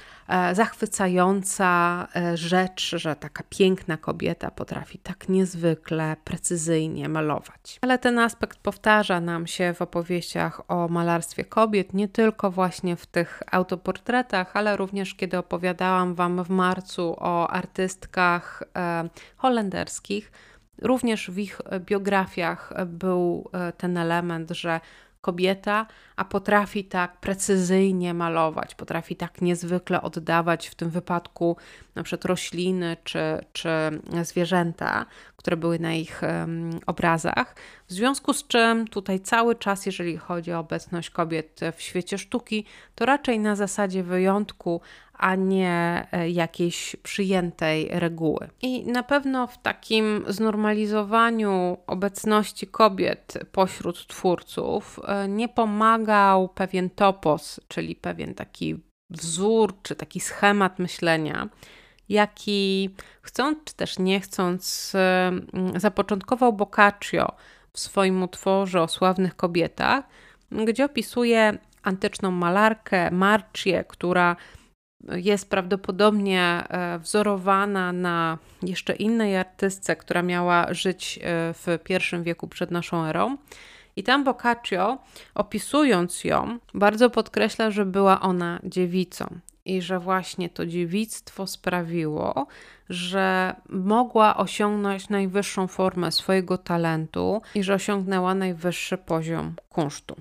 zachwycająca 0.52 2.08
e, 2.16 2.36
rzecz, 2.36 2.94
że 2.96 3.16
taka 3.16 3.44
piękna 3.50 3.96
kobieta 3.96 4.50
potrafi 4.50 4.98
tak 4.98 5.28
niezwykle 5.28 6.16
precyzyjnie 6.24 7.08
malować. 7.08 7.78
Ale 7.80 7.98
ten 7.98 8.18
aspekt 8.18 8.58
powtarza 8.58 9.20
nam 9.20 9.46
się 9.46 9.74
w 9.74 9.82
opowieściach 9.82 10.60
o 10.68 10.88
malarstwie 10.88 11.44
kobiet, 11.44 11.94
nie 11.94 12.08
tylko 12.08 12.50
właśnie 12.50 12.96
w 12.96 13.06
tych 13.06 13.42
autoportretach, 13.50 14.56
ale 14.56 14.76
również 14.76 15.14
kiedy 15.14 15.38
opowiadałam 15.38 16.14
Wam 16.14 16.44
w 16.44 16.50
marcu 16.50 17.16
o 17.18 17.50
artystkach 17.50 18.62
e, 18.76 19.08
holenderskich. 19.36 20.32
Również 20.82 21.30
w 21.30 21.38
ich 21.38 21.60
biografiach 21.80 22.72
był 22.86 23.50
ten 23.76 23.96
element, 23.96 24.50
że 24.50 24.80
kobieta, 25.24 25.86
a 26.16 26.24
potrafi 26.24 26.84
tak 26.84 27.16
precyzyjnie 27.20 28.14
malować, 28.14 28.74
potrafi 28.74 29.16
tak 29.16 29.42
niezwykle 29.42 30.02
oddawać 30.02 30.68
w 30.68 30.74
tym 30.74 30.90
wypadku 30.90 31.56
na 31.94 32.02
przykład 32.02 32.24
rośliny 32.24 32.96
czy, 33.04 33.20
czy 33.52 33.68
zwierzęta, 34.22 35.06
które 35.36 35.56
były 35.56 35.78
na 35.78 35.92
ich 35.94 36.22
um, 36.22 36.70
obrazach. 36.86 37.54
W 37.88 37.92
związku 37.92 38.32
z 38.32 38.46
czym 38.46 38.88
tutaj 38.88 39.20
cały 39.20 39.54
czas, 39.54 39.86
jeżeli 39.86 40.16
chodzi 40.16 40.52
o 40.52 40.58
obecność 40.58 41.10
kobiet 41.10 41.60
w 41.76 41.82
świecie 41.82 42.18
sztuki, 42.18 42.64
to 42.94 43.06
raczej 43.06 43.38
na 43.38 43.56
zasadzie 43.56 44.02
wyjątku, 44.02 44.80
a 45.14 45.34
nie 45.34 46.06
e, 46.12 46.30
jakiejś 46.30 46.96
przyjętej 47.02 47.88
reguły. 47.92 48.48
I 48.62 48.86
na 48.86 49.02
pewno 49.02 49.46
w 49.46 49.58
takim 49.58 50.24
znormalizowaniu 50.28 51.78
obecności 51.86 52.66
kobiet 52.66 53.38
pośród 53.52 54.06
twórców 54.06 55.00
e, 55.04 55.28
nie 55.28 55.48
pomagał 55.48 56.48
pewien 56.48 56.90
topos, 56.90 57.60
czyli 57.68 57.96
pewien 57.96 58.34
taki 58.34 58.76
wzór 59.10 59.74
czy 59.82 59.94
taki 59.94 60.20
schemat 60.20 60.78
myślenia, 60.78 61.48
jaki 62.08 62.90
chcąc 63.22 63.58
czy 63.64 63.74
też 63.74 63.98
nie 63.98 64.20
chcąc 64.20 64.92
zapoczątkował 65.76 66.52
Boccaccio 66.52 67.32
w 67.72 67.80
swoim 67.80 68.22
utworze 68.22 68.82
o 68.82 68.88
sławnych 68.88 69.36
kobietach, 69.36 70.04
gdzie 70.50 70.84
opisuje 70.84 71.58
antyczną 71.82 72.30
malarkę 72.30 73.10
Marcię, 73.10 73.84
która 73.88 74.36
jest 75.12 75.50
prawdopodobnie 75.50 76.64
e, 76.68 76.98
wzorowana 76.98 77.92
na 77.92 78.38
jeszcze 78.62 78.94
innej 78.94 79.36
artystce, 79.36 79.96
która 79.96 80.22
miała 80.22 80.74
żyć 80.74 81.18
e, 81.22 81.54
w 81.54 81.66
I 82.14 82.22
wieku 82.22 82.48
przed 82.48 82.70
naszą 82.70 83.04
erą. 83.04 83.36
I 83.96 84.02
tam 84.02 84.24
Boccaccio, 84.24 84.98
opisując 85.34 86.24
ją, 86.24 86.58
bardzo 86.74 87.10
podkreśla, 87.10 87.70
że 87.70 87.84
była 87.84 88.20
ona 88.20 88.60
dziewicą 88.64 89.26
i 89.64 89.82
że 89.82 89.98
właśnie 89.98 90.48
to 90.48 90.66
dziewictwo 90.66 91.46
sprawiło, 91.46 92.46
że 92.88 93.54
mogła 93.68 94.36
osiągnąć 94.36 95.08
najwyższą 95.08 95.66
formę 95.66 96.12
swojego 96.12 96.58
talentu 96.58 97.42
i 97.54 97.62
że 97.62 97.74
osiągnęła 97.74 98.34
najwyższy 98.34 98.98
poziom 98.98 99.54
kunsztu. 99.68 100.16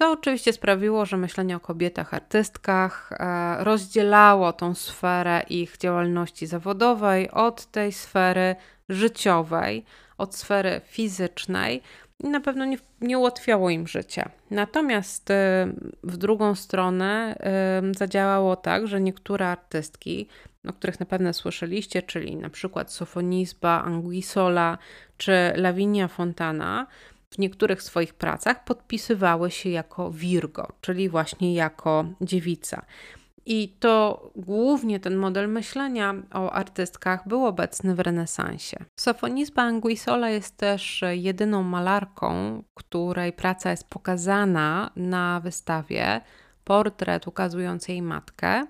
To 0.00 0.12
oczywiście 0.12 0.52
sprawiło, 0.52 1.06
że 1.06 1.16
myślenie 1.16 1.56
o 1.56 1.60
kobietach 1.60 2.14
artystkach 2.14 3.12
e, 3.12 3.64
rozdzielało 3.64 4.52
tą 4.52 4.74
sferę 4.74 5.42
ich 5.48 5.76
działalności 5.78 6.46
zawodowej 6.46 7.30
od 7.30 7.66
tej 7.66 7.92
sfery 7.92 8.56
życiowej, 8.88 9.84
od 10.18 10.34
sfery 10.34 10.80
fizycznej. 10.84 11.82
i 12.24 12.28
na 12.28 12.40
pewno 12.40 12.64
nie, 12.64 12.78
nie 13.00 13.18
ułatwiało 13.18 13.70
im 13.70 13.88
życia. 13.88 14.30
Natomiast 14.50 15.30
e, 15.30 15.68
w 16.04 16.16
drugą 16.16 16.54
stronę 16.54 17.36
zadziałało 17.98 18.56
tak, 18.56 18.86
że 18.86 19.00
niektóre 19.00 19.48
artystki, 19.48 20.28
o 20.68 20.72
których 20.72 21.00
na 21.00 21.06
pewno 21.06 21.32
słyszeliście, 21.32 22.02
czyli 22.02 22.36
na 22.36 22.50
przykład 22.50 22.92
Sofonisba 22.92 23.82
Anguissola 23.82 24.78
czy 25.16 25.32
Lavinia 25.56 26.08
Fontana, 26.08 26.86
w 27.34 27.38
niektórych 27.38 27.82
swoich 27.82 28.14
pracach 28.14 28.64
podpisywały 28.64 29.50
się 29.50 29.70
jako 29.70 30.10
Virgo, 30.10 30.68
czyli 30.80 31.08
właśnie 31.08 31.54
jako 31.54 32.04
dziewica. 32.20 32.82
I 33.46 33.68
to 33.80 34.30
głównie 34.36 35.00
ten 35.00 35.16
model 35.16 35.48
myślenia 35.48 36.14
o 36.34 36.52
artystkach 36.52 37.28
był 37.28 37.46
obecny 37.46 37.94
w 37.94 38.00
renesansie. 38.00 38.76
Sofonisba 39.00 39.62
Anguissola 39.62 40.30
jest 40.30 40.56
też 40.56 41.04
jedyną 41.10 41.62
malarką, 41.62 42.62
której 42.74 43.32
praca 43.32 43.70
jest 43.70 43.88
pokazana 43.88 44.90
na 44.96 45.40
wystawie 45.40 46.20
portret 46.64 47.26
ukazujący 47.26 47.92
jej 47.92 48.02
matkę, 48.02 48.66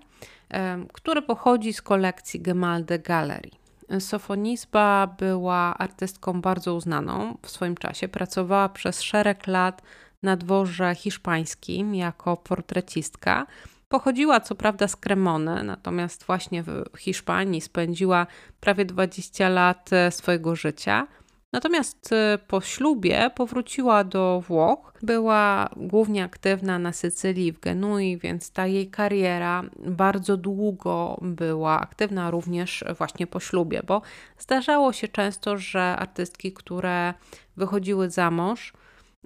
który 0.93 1.23
pochodzi 1.23 1.73
z 1.73 1.83
kolekcji 1.83 2.40
Gemalde 2.40 2.99
Gallery. 2.99 3.50
Sofonisba 3.99 5.06
była 5.18 5.75
artystką 5.78 6.40
bardzo 6.40 6.75
uznaną 6.75 7.38
w 7.42 7.50
swoim 7.50 7.76
czasie. 7.76 8.09
Pracowała 8.09 8.68
przez 8.68 9.02
szereg 9.02 9.47
lat 9.47 9.82
na 10.23 10.37
dworze 10.37 10.94
hiszpańskim 10.94 11.94
jako 11.94 12.37
portrecistka. 12.37 13.47
Pochodziła 13.88 14.40
co 14.40 14.54
prawda 14.54 14.88
z 14.88 14.97
Cremony, 14.97 15.64
natomiast 15.64 16.25
właśnie 16.25 16.62
w 16.62 16.85
Hiszpanii 16.99 17.61
spędziła 17.61 18.26
prawie 18.61 18.85
20 18.85 19.49
lat 19.49 19.92
e, 19.92 20.11
swojego 20.11 20.56
życia. 20.56 21.06
Natomiast 21.52 22.12
e, 22.12 22.38
po 22.49 22.61
ślubie 22.61 23.30
powróciła 23.35 24.04
do 24.04 24.42
Włoch. 24.49 24.92
Była 25.02 25.71
głównie 25.76 26.25
aktywna 26.25 26.78
na 26.78 26.92
Sycylii, 26.92 27.52
w 27.52 27.61
Genui, 27.61 28.19
więc 28.19 28.50
ta 28.50 28.66
jej 28.66 28.90
kariera 28.90 29.62
bardzo 29.87 30.37
długo 30.37 31.19
była 31.23 31.80
aktywna 31.80 32.30
również 32.30 32.85
właśnie 32.99 33.26
po 33.26 33.40
ślubie, 33.40 33.83
bo 33.87 34.02
zdarzało 34.38 34.92
się 34.92 35.09
często, 35.09 35.57
że 35.57 35.83
artystki, 35.83 36.52
które 36.52 37.14
wychodziły 37.57 38.11
za 38.11 38.30
mąż, 38.30 38.73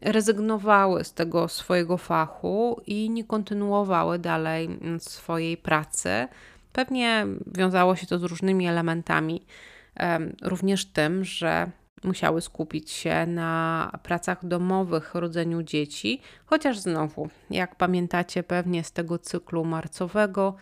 rezygnowały 0.02 1.04
z 1.04 1.12
tego 1.12 1.48
swojego 1.48 1.98
fachu 1.98 2.80
i 2.86 3.10
nie 3.10 3.24
kontynuowały 3.24 4.18
dalej 4.18 4.68
swojej 4.98 5.56
pracy. 5.56 6.28
Pewnie 6.72 7.26
wiązało 7.46 7.96
się 7.96 8.06
to 8.06 8.18
z 8.18 8.22
różnymi 8.22 8.66
elementami, 8.68 9.46
również 10.42 10.86
tym, 10.86 11.24
że 11.24 11.70
musiały 12.04 12.40
skupić 12.40 12.90
się 12.90 13.26
na 13.26 13.90
pracach 14.02 14.46
domowych, 14.46 15.14
rodzeniu 15.14 15.62
dzieci, 15.62 16.20
chociaż 16.46 16.78
znowu, 16.78 17.28
jak 17.50 17.76
pamiętacie 17.76 18.42
pewnie 18.42 18.84
z 18.84 18.92
tego 18.92 19.18
cyklu 19.18 19.64
marcowego, 19.64 20.54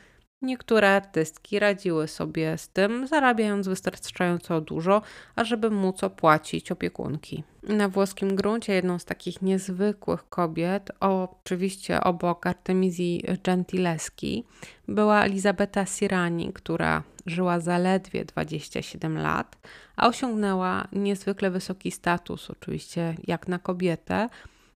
Niektóre 0.42 0.90
artystki 0.90 1.58
radziły 1.58 2.08
sobie 2.08 2.58
z 2.58 2.68
tym, 2.68 3.06
zarabiając 3.06 3.68
wystarczająco 3.68 4.60
dużo, 4.60 5.02
ażeby 5.36 5.70
móc 5.70 6.04
opłacić 6.04 6.72
opiekunki. 6.72 7.44
Na 7.62 7.88
włoskim 7.88 8.36
gruncie 8.36 8.72
jedną 8.72 8.98
z 8.98 9.04
takich 9.04 9.42
niezwykłych 9.42 10.28
kobiet, 10.28 10.90
oczywiście 11.00 12.00
obok 12.00 12.46
Artemizji 12.46 13.24
Gentileski, 13.44 14.44
była 14.88 15.24
Elizabeta 15.24 15.86
Sirani, 15.86 16.52
która 16.52 17.02
żyła 17.26 17.60
zaledwie 17.60 18.24
27 18.24 19.18
lat, 19.18 19.56
a 19.96 20.08
osiągnęła 20.08 20.88
niezwykle 20.92 21.50
wysoki 21.50 21.90
status, 21.90 22.50
oczywiście 22.50 23.14
jak 23.26 23.48
na 23.48 23.58
kobietę, 23.58 24.28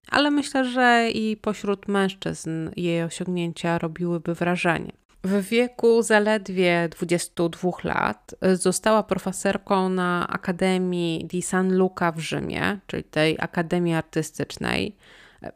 ale 0.09 0.31
myślę, 0.31 0.65
że 0.65 1.09
i 1.13 1.37
pośród 1.37 1.87
mężczyzn 1.87 2.69
jej 2.75 3.03
osiągnięcia 3.03 3.77
robiłyby 3.77 4.35
wrażenie. 4.35 4.91
W 5.27 5.41
wieku 5.41 6.01
zaledwie 6.01 6.89
22 6.89 7.71
lat 7.83 8.35
została 8.53 9.03
profesorką 9.03 9.89
na 9.89 10.27
Akademii 10.27 11.25
di 11.25 11.41
San 11.41 11.77
Luca 11.77 12.11
w 12.11 12.19
Rzymie, 12.19 12.79
czyli 12.87 13.03
tej 13.03 13.35
Akademii 13.39 13.93
Artystycznej. 13.93 14.95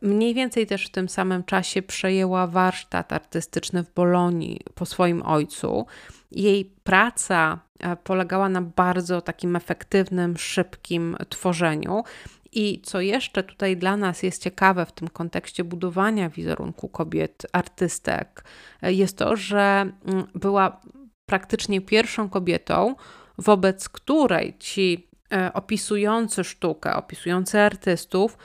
Mniej 0.01 0.33
więcej 0.33 0.67
też 0.67 0.85
w 0.85 0.89
tym 0.89 1.09
samym 1.09 1.43
czasie 1.43 1.81
przejęła 1.81 2.47
warsztat 2.47 3.13
artystyczny 3.13 3.83
w 3.83 3.93
Bolonii 3.93 4.59
po 4.75 4.85
swoim 4.85 5.23
ojcu. 5.23 5.85
Jej 6.31 6.65
praca 6.83 7.59
e, 7.79 7.95
polegała 7.95 8.49
na 8.49 8.61
bardzo 8.61 9.21
takim 9.21 9.55
efektywnym, 9.55 10.37
szybkim 10.37 11.17
tworzeniu. 11.29 12.03
I 12.51 12.81
co 12.81 13.01
jeszcze 13.01 13.43
tutaj 13.43 13.77
dla 13.77 13.97
nas 13.97 14.23
jest 14.23 14.43
ciekawe 14.43 14.85
w 14.85 14.91
tym 14.91 15.07
kontekście 15.07 15.63
budowania 15.63 16.29
wizerunku 16.29 16.89
kobiet, 16.89 17.45
artystek, 17.51 18.43
jest 18.81 19.17
to, 19.17 19.35
że 19.35 19.91
mm, 20.05 20.27
była 20.35 20.81
praktycznie 21.25 21.81
pierwszą 21.81 22.29
kobietą, 22.29 22.95
wobec 23.37 23.89
której 23.89 24.57
ci 24.59 25.07
e, 25.33 25.53
opisujący 25.53 26.43
sztukę, 26.43 26.95
opisujący 26.95 27.59
artystów, 27.59 28.37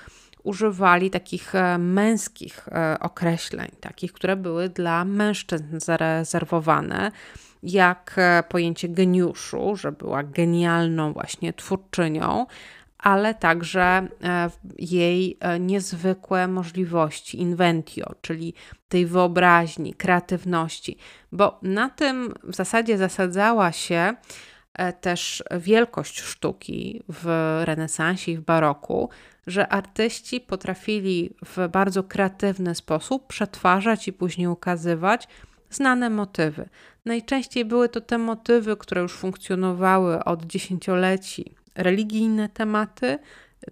używali 0.43 1.11
takich 1.11 1.55
e, 1.55 1.79
męskich 1.79 2.69
e, 2.69 2.97
określeń, 3.01 3.69
takich, 3.81 4.13
które 4.13 4.37
były 4.37 4.69
dla 4.69 5.05
mężczyzn 5.05 5.81
zarezerwowane, 5.81 7.13
jak 7.63 8.17
pojęcie 8.49 8.89
geniuszu, 8.89 9.77
że 9.77 9.93
była 9.93 10.23
genialną 10.23 11.13
właśnie 11.13 11.53
twórczynią, 11.53 12.47
ale 13.07 13.35
także 13.35 14.09
e, 14.25 14.51
jej 14.79 15.37
e, 15.41 15.61
niezwykłe 15.61 16.49
możliwości, 16.49 17.41
inventio, 17.41 18.15
czyli 18.21 18.55
tej 18.89 19.07
wyobraźni, 19.07 19.95
kreatywności, 19.95 20.99
bo 21.33 21.59
na 21.63 21.89
tym 21.89 22.35
w 22.45 22.55
zasadzie 22.55 22.99
zasadzała 22.99 23.73
się 23.73 24.15
e, 24.75 24.93
też 24.93 25.45
wielkość 25.59 26.21
sztuki 26.21 27.03
w 27.09 27.27
renesansie 27.65 28.33
i 28.33 28.37
w 28.37 28.41
baroku, 28.41 29.09
że 29.47 29.69
artyści 29.69 30.41
potrafili 30.41 31.35
w 31.45 31.69
bardzo 31.69 32.03
kreatywny 32.03 32.75
sposób 32.75 33.27
przetwarzać 33.27 34.09
i 34.09 34.13
później 34.13 34.47
ukazywać 34.47 35.29
znane 35.71 36.11
motywy. 36.11 36.69
Najczęściej 37.05 37.65
były 37.65 37.89
to 37.89 38.01
te 38.01 38.19
motywy, 38.19 38.77
które 38.77 39.03
już 39.03 39.13
funkcjonowały 39.13 40.25
od 40.25 40.47
dziesięcioleci 40.47 41.56
religijne 41.77 42.49
tematy, 42.49 43.19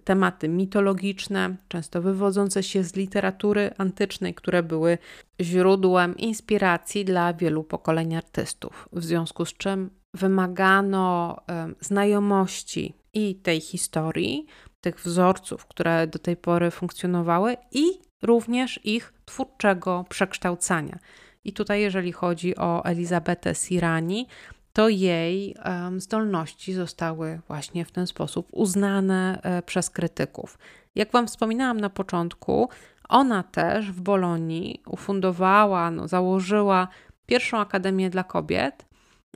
tematy 0.03 0.49
mitologiczne, 0.49 1.55
często 1.67 2.01
wywodzące 2.01 2.63
się 2.63 2.83
z 2.83 2.95
literatury 2.95 3.71
antycznej, 3.77 4.33
które 4.33 4.63
były 4.63 4.97
źródłem 5.41 6.17
inspiracji 6.17 7.05
dla 7.05 7.33
wielu 7.33 7.63
pokoleń 7.63 8.15
artystów. 8.15 8.89
W 8.91 9.03
związku 9.03 9.45
z 9.45 9.53
czym 9.53 9.89
wymagano 10.13 11.37
znajomości 11.79 12.93
i 13.13 13.35
tej 13.35 13.61
historii, 13.61 14.45
tych 14.81 14.99
wzorców, 14.99 15.65
które 15.65 16.07
do 16.07 16.19
tej 16.19 16.37
pory 16.37 16.71
funkcjonowały, 16.71 17.57
i 17.71 17.85
również 18.23 18.79
ich 18.83 19.13
twórczego 19.25 20.05
przekształcania. 20.09 20.99
I 21.43 21.53
tutaj, 21.53 21.81
jeżeli 21.81 22.11
chodzi 22.11 22.55
o 22.55 22.85
Elizabetę 22.85 23.55
Sirani, 23.55 24.27
to 24.75 24.89
jej 24.89 25.55
zdolności 25.97 26.73
zostały 26.73 27.41
właśnie 27.47 27.85
w 27.85 27.91
ten 27.91 28.07
sposób 28.07 28.47
uznane 28.51 29.39
e, 29.43 29.61
przez 29.61 29.89
krytyków. 29.89 30.57
Jak 30.95 31.11
Wam 31.11 31.27
wspominałam 31.27 31.79
na 31.79 31.89
początku, 31.89 32.69
ona 33.09 33.43
też 33.43 33.91
w 33.91 34.01
Bolonii 34.01 34.81
ufundowała, 34.87 35.91
no, 35.91 36.07
założyła 36.07 36.87
pierwszą 37.25 37.59
akademię 37.59 38.09
dla 38.09 38.23
kobiet 38.23 38.85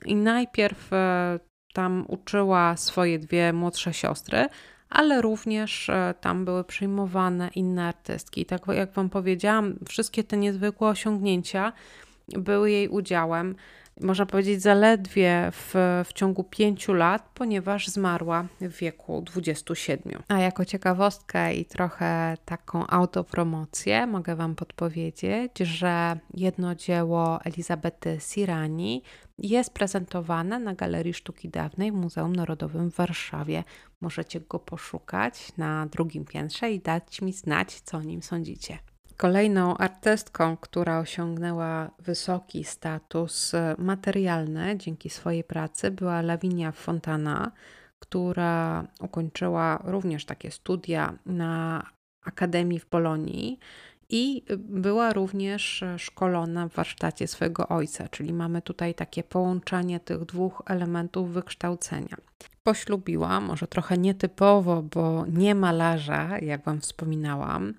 i 0.04 0.14
najpierw 0.14 0.92
e, 0.92 1.38
tam 1.72 2.04
uczyła 2.08 2.76
swoje 2.76 3.18
dwie 3.18 3.52
młodsze 3.52 3.92
siostry, 3.92 4.48
ale 4.90 5.22
również 5.22 5.88
e, 5.88 6.14
tam 6.20 6.44
były 6.44 6.64
przyjmowane 6.64 7.50
inne 7.54 7.88
artystki. 7.88 8.46
Tak 8.46 8.62
jak 8.66 8.92
Wam 8.92 9.10
powiedziałam, 9.10 9.74
wszystkie 9.88 10.24
te 10.24 10.36
niezwykłe 10.36 10.88
osiągnięcia 10.88 11.72
były 12.28 12.70
jej 12.70 12.88
udziałem 12.88 13.54
można 14.00 14.26
powiedzieć, 14.26 14.62
zaledwie 14.62 15.48
w, 15.52 16.02
w 16.04 16.12
ciągu 16.12 16.44
pięciu 16.44 16.92
lat, 16.92 17.30
ponieważ 17.34 17.88
zmarła 17.88 18.46
w 18.60 18.78
wieku 18.78 19.22
27. 19.22 20.22
A 20.28 20.38
jako 20.38 20.64
ciekawostkę 20.64 21.54
i 21.54 21.64
trochę 21.64 22.36
taką 22.44 22.86
autopromocję 22.86 24.06
mogę 24.06 24.36
Wam 24.36 24.54
podpowiedzieć, 24.54 25.58
że 25.58 26.18
jedno 26.34 26.74
dzieło 26.74 27.40
Elizabety 27.44 28.18
Sirani 28.20 29.02
jest 29.38 29.74
prezentowane 29.74 30.58
na 30.58 30.74
Galerii 30.74 31.14
Sztuki 31.14 31.48
Dawnej 31.48 31.92
w 31.92 31.94
Muzeum 31.94 32.36
Narodowym 32.36 32.90
w 32.90 32.94
Warszawie. 32.94 33.64
Możecie 34.00 34.40
go 34.40 34.58
poszukać 34.58 35.52
na 35.56 35.86
drugim 35.86 36.24
piętrze 36.24 36.70
i 36.70 36.80
dać 36.80 37.22
mi 37.22 37.32
znać, 37.32 37.80
co 37.80 37.96
o 37.96 38.02
nim 38.02 38.22
sądzicie. 38.22 38.78
Kolejną 39.20 39.76
artystką, 39.76 40.56
która 40.56 40.98
osiągnęła 40.98 41.90
wysoki 41.98 42.64
status 42.64 43.52
materialny 43.78 44.76
dzięki 44.76 45.10
swojej 45.10 45.44
pracy, 45.44 45.90
była 45.90 46.22
Lavinia 46.22 46.72
Fontana, 46.72 47.52
która 47.98 48.84
ukończyła 49.00 49.82
również 49.84 50.24
takie 50.24 50.50
studia 50.50 51.12
na 51.26 51.82
Akademii 52.24 52.80
w 52.80 52.90
Bolonii 52.90 53.58
i 54.08 54.42
była 54.58 55.12
również 55.12 55.84
szkolona 55.96 56.68
w 56.68 56.72
warsztacie 56.72 57.26
swojego 57.28 57.68
ojca, 57.68 58.08
czyli 58.08 58.32
mamy 58.32 58.62
tutaj 58.62 58.94
takie 58.94 59.22
połączenie 59.24 60.00
tych 60.00 60.24
dwóch 60.24 60.62
elementów 60.66 61.32
wykształcenia. 61.32 62.16
Poślubiła, 62.62 63.40
może 63.40 63.66
trochę 63.66 63.98
nietypowo, 63.98 64.82
bo 64.82 65.26
nie 65.26 65.54
malarza, 65.54 66.38
jak 66.38 66.64
Wam 66.64 66.80
wspominałam, 66.80 67.74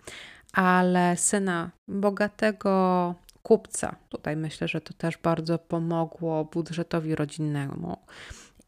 ale 0.53 1.17
syna 1.17 1.71
bogatego 1.87 3.15
kupca. 3.43 3.95
Tutaj 4.09 4.35
myślę, 4.35 4.67
że 4.67 4.81
to 4.81 4.93
też 4.93 5.17
bardzo 5.17 5.59
pomogło 5.59 6.45
budżetowi 6.45 7.15
rodzinnemu. 7.15 7.97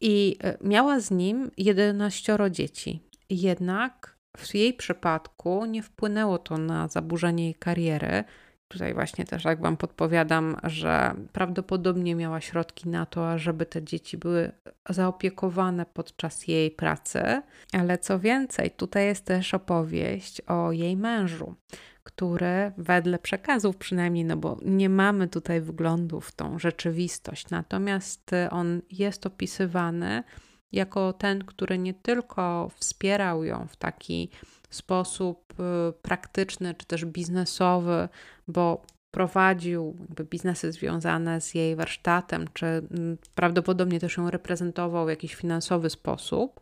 I 0.00 0.36
e, 0.44 0.58
miała 0.60 1.00
z 1.00 1.10
nim 1.10 1.50
11 1.56 2.38
dzieci. 2.50 3.02
Jednak 3.30 4.16
w 4.36 4.54
jej 4.54 4.74
przypadku 4.74 5.64
nie 5.64 5.82
wpłynęło 5.82 6.38
to 6.38 6.58
na 6.58 6.88
zaburzenie 6.88 7.44
jej 7.44 7.54
kariery. 7.54 8.24
Tutaj 8.74 8.94
właśnie 8.94 9.24
też, 9.24 9.44
jak 9.44 9.60
Wam 9.60 9.76
podpowiadam, 9.76 10.56
że 10.64 11.14
prawdopodobnie 11.32 12.14
miała 12.14 12.40
środki 12.40 12.88
na 12.88 13.06
to, 13.06 13.38
żeby 13.38 13.66
te 13.66 13.82
dzieci 13.82 14.18
były 14.18 14.52
zaopiekowane 14.88 15.86
podczas 15.86 16.48
jej 16.48 16.70
pracy. 16.70 17.42
Ale 17.72 17.98
co 17.98 18.18
więcej, 18.18 18.70
tutaj 18.70 19.06
jest 19.06 19.24
też 19.24 19.54
opowieść 19.54 20.40
o 20.40 20.72
jej 20.72 20.96
mężu, 20.96 21.54
który 22.02 22.72
wedle 22.78 23.18
przekazów 23.18 23.76
przynajmniej, 23.76 24.24
no 24.24 24.36
bo 24.36 24.58
nie 24.64 24.88
mamy 24.88 25.28
tutaj 25.28 25.60
wglądu 25.60 26.20
w 26.20 26.32
tą 26.32 26.58
rzeczywistość, 26.58 27.50
natomiast 27.50 28.30
on 28.50 28.82
jest 28.90 29.26
opisywany 29.26 30.24
jako 30.72 31.12
ten, 31.12 31.44
który 31.44 31.78
nie 31.78 31.94
tylko 31.94 32.70
wspierał 32.76 33.44
ją 33.44 33.66
w 33.68 33.76
taki 33.76 34.30
sposób 34.70 35.54
y, 35.60 35.92
praktyczny 35.92 36.74
czy 36.74 36.86
też 36.86 37.04
biznesowy, 37.04 38.08
bo 38.48 38.82
prowadził 39.10 39.96
biznesy 40.30 40.72
związane 40.72 41.40
z 41.40 41.54
jej 41.54 41.76
warsztatem, 41.76 42.44
czy 42.52 42.66
mm, 42.66 43.18
prawdopodobnie 43.34 44.00
też 44.00 44.16
ją 44.16 44.30
reprezentował 44.30 45.06
w 45.06 45.08
jakiś 45.08 45.34
finansowy 45.34 45.90
sposób, 45.90 46.60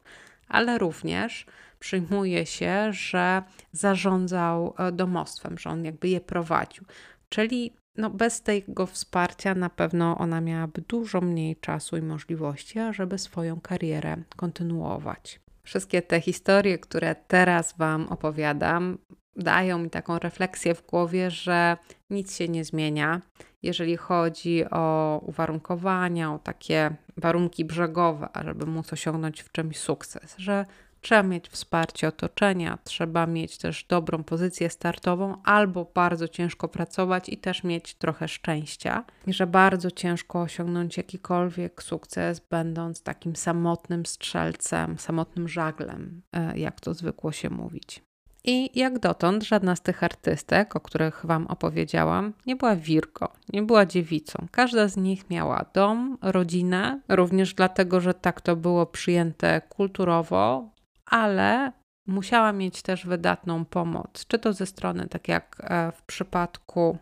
ale 0.49 0.79
również 0.79 1.47
przyjmuje 1.79 2.47
się, 2.47 2.93
że 2.93 3.43
zarządzał 3.73 4.75
e, 4.79 4.93
domostwem, 4.93 5.59
że 5.59 5.71
on 5.71 5.85
jakby 5.85 6.09
je 6.09 6.21
prowadził. 6.21 6.85
Czyli 7.29 7.73
no 7.97 8.11
bez 8.11 8.43
tego 8.43 8.87
wsparcia 8.87 9.55
na 9.55 9.71
pewno 9.71 10.19
ona 10.19 10.41
miałaby 10.41 10.83
dużo 10.89 11.21
mniej 11.21 11.57
czasu 11.57 11.97
i 11.97 12.03
możliwości, 12.03 12.79
ażeby 12.79 13.19
swoją 13.19 13.61
karierę 13.61 14.17
kontynuować. 14.37 15.41
Wszystkie 15.65 16.03
te 16.03 16.21
historie, 16.21 16.79
które 16.79 17.15
teraz 17.15 17.77
Wam 17.79 18.09
opowiadam, 18.09 18.99
dają 19.37 19.79
mi 19.79 19.91
taką 19.91 20.19
refleksję 20.19 20.75
w 20.75 20.87
głowie, 20.87 21.31
że 21.31 21.77
nic 22.11 22.37
się 22.37 22.49
nie 22.49 22.65
zmienia, 22.65 23.21
jeżeli 23.63 23.97
chodzi 23.97 24.65
o 24.71 25.21
uwarunkowania, 25.27 26.35
o 26.35 26.39
takie 26.39 26.97
warunki 27.17 27.65
brzegowe, 27.65 28.29
żeby 28.45 28.67
móc 28.67 28.93
osiągnąć 28.93 29.41
w 29.41 29.53
czymś 29.53 29.79
sukces, 29.79 30.35
że 30.39 30.67
Trzeba 31.03 31.23
mieć 31.23 31.49
wsparcie 31.49 32.09
otoczenia, 32.09 32.79
trzeba 32.85 33.27
mieć 33.27 33.59
też 33.59 33.85
dobrą 33.85 34.25
pozycję 34.25 34.71
startową, 34.71 35.43
albo 35.45 35.91
bardzo 35.95 36.29
ciężko 36.29 36.69
pracować 36.69 37.29
i 37.29 37.39
też 37.39 37.65
mieć 37.65 37.95
trochę 37.95 38.29
szczęścia, 38.29 39.05
że 39.27 39.47
bardzo 39.47 39.91
ciężko 39.91 40.41
osiągnąć 40.43 40.97
jakikolwiek 40.97 41.83
sukces, 41.83 42.41
będąc 42.51 43.03
takim 43.03 43.37
samotnym 43.37 44.07
strzelcem, 44.07 44.99
samotnym 44.99 45.49
żaglem, 45.49 46.23
e, 46.33 46.59
jak 46.59 46.81
to 46.81 46.95
zwykło 46.95 47.33
się 47.33 47.51
mówić. 47.51 48.03
I 48.45 48.79
jak 48.79 48.99
dotąd 48.99 49.43
żadna 49.43 49.77
z 49.77 49.81
tych 49.81 50.05
artystek, 50.05 50.77
o 50.77 50.81
których 50.81 51.27
Wam 51.27 51.47
opowiedziałam, 51.47 52.33
nie 52.47 52.57
była 52.57 52.77
wirko, 52.77 53.33
nie 53.53 53.63
była 53.63 53.87
dziewicą. 53.87 54.47
Każda 54.51 54.89
z 54.89 54.97
nich 54.97 55.31
miała 55.31 55.65
dom, 55.75 56.19
rodzinę, 56.23 57.01
również 57.09 57.55
dlatego, 57.55 58.01
że 58.01 58.15
tak 58.15 58.41
to 58.41 58.57
było 58.57 58.87
przyjęte 58.87 59.61
kulturowo, 59.69 60.71
ale 61.07 61.73
musiała 62.07 62.53
mieć 62.53 62.83
też 62.83 63.07
wydatną 63.07 63.65
pomoc, 63.65 64.27
czy 64.27 64.39
to 64.39 64.53
ze 64.53 64.67
strony, 64.67 65.09
tak 65.09 65.29
jak 65.29 65.57
e, 65.61 65.93
w 65.93 66.03
przypadku 66.03 66.99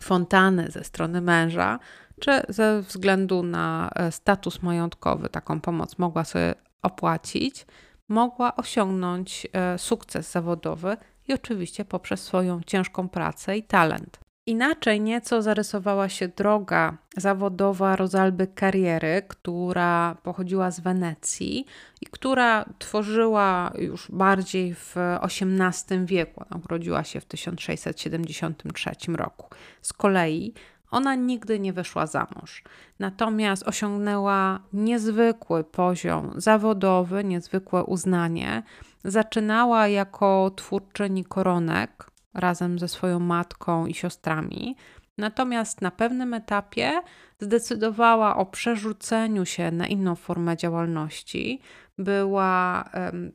Fontany, 0.00 0.70
ze 0.70 0.84
strony 0.84 1.20
męża, 1.20 1.78
czy 2.20 2.42
ze 2.48 2.82
względu 2.82 3.42
na 3.42 3.90
e, 3.94 4.12
status 4.12 4.62
majątkowy 4.62 5.28
taką 5.28 5.60
pomoc 5.60 5.98
mogła 5.98 6.24
sobie 6.24 6.54
opłacić, 6.82 7.66
mogła 8.08 8.56
osiągnąć 8.56 9.46
e, 9.52 9.78
sukces 9.78 10.32
zawodowy 10.32 10.96
i 11.28 11.34
oczywiście 11.34 11.84
poprzez 11.84 12.22
swoją 12.22 12.60
ciężką 12.62 13.08
pracę 13.08 13.56
i 13.56 13.62
talent. 13.62 14.20
Inaczej 14.48 15.00
nieco 15.00 15.42
zarysowała 15.42 16.08
się 16.08 16.28
droga 16.28 16.96
zawodowa 17.16 17.96
Rozalby 17.96 18.46
Kariery, 18.46 19.22
która 19.28 20.16
pochodziła 20.22 20.70
z 20.70 20.80
Wenecji 20.80 21.66
i 22.00 22.06
która 22.06 22.64
tworzyła 22.78 23.72
już 23.78 24.10
bardziej 24.10 24.74
w 24.74 24.96
XVIII 25.22 26.06
wieku. 26.06 26.44
Ona 26.50 26.60
urodziła 26.64 27.04
się 27.04 27.20
w 27.20 27.24
1673 27.24 28.90
roku. 29.08 29.48
Z 29.82 29.92
kolei 29.92 30.54
ona 30.90 31.14
nigdy 31.14 31.60
nie 31.60 31.72
wyszła 31.72 32.06
za 32.06 32.26
mąż, 32.36 32.62
natomiast 32.98 33.68
osiągnęła 33.68 34.60
niezwykły 34.72 35.64
poziom 35.64 36.32
zawodowy, 36.36 37.24
niezwykłe 37.24 37.84
uznanie. 37.84 38.62
Zaczynała 39.04 39.88
jako 39.88 40.50
twórczyni 40.56 41.24
koronek, 41.24 42.10
razem 42.34 42.78
ze 42.78 42.88
swoją 42.88 43.18
matką 43.18 43.86
i 43.86 43.94
siostrami. 43.94 44.76
Natomiast 45.18 45.82
na 45.82 45.90
pewnym 45.90 46.34
etapie 46.34 47.02
zdecydowała 47.40 48.36
o 48.36 48.46
przerzuceniu 48.46 49.44
się 49.44 49.70
na 49.70 49.86
inną 49.86 50.14
formę 50.14 50.56
działalności. 50.56 51.60
Była 51.98 52.84
um, 52.94 53.32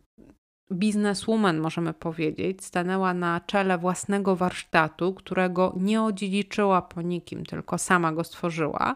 bizneswoman, 0.71 1.57
możemy 1.57 1.93
powiedzieć, 1.93 2.65
stanęła 2.65 3.13
na 3.13 3.41
czele 3.45 3.77
własnego 3.77 4.35
warsztatu, 4.35 5.13
którego 5.13 5.73
nie 5.77 6.01
odziedziczyła 6.01 6.81
po 6.81 7.01
nikim, 7.01 7.45
tylko 7.45 7.77
sama 7.77 8.11
go 8.11 8.23
stworzyła 8.23 8.95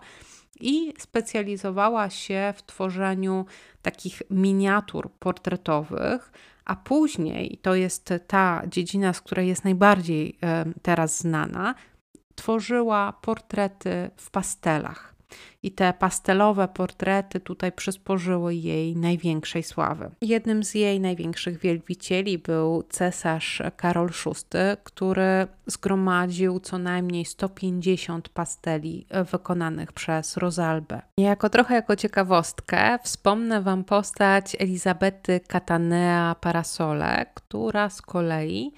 i 0.60 0.94
specjalizowała 1.00 2.10
się 2.10 2.54
w 2.58 2.64
tworzeniu 2.64 3.46
takich 3.82 4.22
miniatur 4.30 5.12
portretowych, 5.12 6.32
a 6.68 6.76
później 6.76 7.60
to 7.62 7.76
jest 7.76 8.14
ta 8.28 8.62
dziedzina, 8.68 9.14
z 9.14 9.22
której 9.22 9.48
jest 9.48 9.64
najbardziej 9.64 10.38
teraz 10.82 11.20
znana, 11.20 11.76
tworzyła 12.36 13.14
portrety 13.22 14.10
w 14.18 14.32
pastelach. 14.32 15.17
I 15.64 15.72
te 15.72 15.94
pastelowe 15.94 16.68
portrety 16.68 17.40
tutaj 17.40 17.72
przysporzyły 17.72 18.56
jej 18.56 18.96
największej 18.96 19.64
sławy. 19.64 20.12
Jednym 20.22 20.64
z 20.64 20.76
jej 20.76 21.00
największych 21.00 21.60
wielbicieli 21.60 22.38
był 22.38 22.84
cesarz 22.90 23.62
Karol 23.78 24.10
VI, 24.10 24.58
który 24.84 25.48
zgromadził 25.66 26.60
co 26.60 26.78
najmniej 26.78 27.26
150 27.26 28.30
pasteli 28.30 29.08
wykonanych 29.32 29.94
przez 29.94 30.38
Rosalbę. 30.38 31.02
Jako 31.18 31.50
trochę 31.50 31.76
jako 31.76 31.96
ciekawostkę 31.96 33.00
wspomnę 33.04 33.62
Wam 33.62 33.84
postać 33.84 34.56
Elizabety 34.60 35.40
Catanea 35.48 36.36
Parasole, 36.36 37.26
która 37.34 37.90
z 37.90 38.02
kolei 38.02 38.72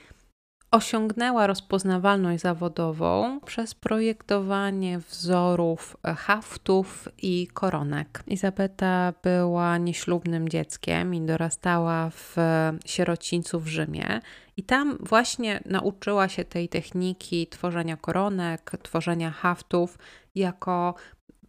osiągnęła 0.71 1.47
rozpoznawalność 1.47 2.41
zawodową 2.41 3.39
przez 3.45 3.75
projektowanie 3.75 4.99
wzorów 4.99 5.97
haftów 6.17 7.07
i 7.17 7.47
koronek. 7.53 8.23
Izabeta 8.27 9.13
była 9.23 9.77
nieślubnym 9.77 10.49
dzieckiem 10.49 11.15
i 11.15 11.21
dorastała 11.21 12.09
w 12.09 12.35
sierocińcu 12.85 13.59
w 13.59 13.67
Rzymie. 13.67 14.21
I 14.57 14.63
tam 14.63 14.97
właśnie 14.99 15.59
nauczyła 15.65 16.27
się 16.27 16.45
tej 16.45 16.69
techniki 16.69 17.47
tworzenia 17.47 17.97
koronek, 17.97 18.71
tworzenia 18.83 19.31
haftów 19.31 19.97
jako 20.35 20.95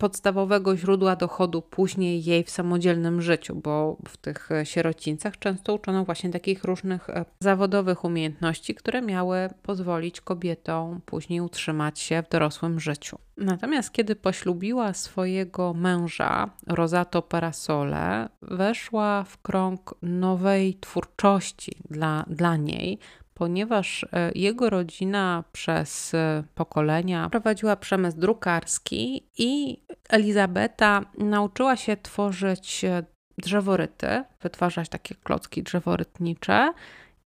podstawowego 0.01 0.77
źródła 0.77 1.17
dochodu 1.17 1.63
później 1.63 2.25
jej 2.25 2.45
w 2.45 2.51
samodzielnym 2.51 3.23
życiu, 3.23 3.55
bo 3.55 3.97
w 4.09 4.17
tych 4.17 4.49
sierocińcach 4.65 5.39
często 5.39 5.75
uczono 5.75 6.05
właśnie 6.05 6.31
takich 6.31 6.65
różnych 6.65 7.11
e, 7.11 7.25
zawodowych 7.41 8.05
umiejętności, 8.05 8.75
które 8.75 9.03
miały 9.03 9.49
pozwolić 9.63 10.21
kobietom 10.21 11.01
później 11.07 11.41
utrzymać 11.41 11.99
się 12.01 12.23
w 12.23 12.29
dorosłym 12.29 12.81
życiu. 12.81 13.19
Natomiast 13.37 13.93
kiedy 13.93 14.17
poślubiła 14.17 14.95
swojego 14.95 15.75
męża, 15.75 16.51
Rosato 16.67 17.23
Parasole, 17.23 18.29
weszła 18.43 19.25
w 19.25 19.39
krąg 19.39 19.95
nowej 20.03 20.75
twórczości 20.75 21.73
dla, 21.91 22.25
dla 22.29 22.57
niej, 22.57 22.99
ponieważ 23.41 24.05
e, 24.13 24.33
jego 24.35 24.71
rodzina 24.71 25.45
przez 25.53 26.15
e, 26.15 26.43
pokolenia 26.55 27.31
prowadziła 27.31 27.77
przemysł 27.77 28.19
drukarski 28.19 29.29
i 29.39 29.81
Elizabeta 30.09 31.03
nauczyła 31.19 31.77
się 31.77 31.97
tworzyć 31.97 32.85
e, 32.85 33.03
drzeworyty, 33.39 34.25
wytwarzać 34.43 34.89
takie 34.89 35.15
klocki 35.15 35.63
drzeworytnicze. 35.63 36.73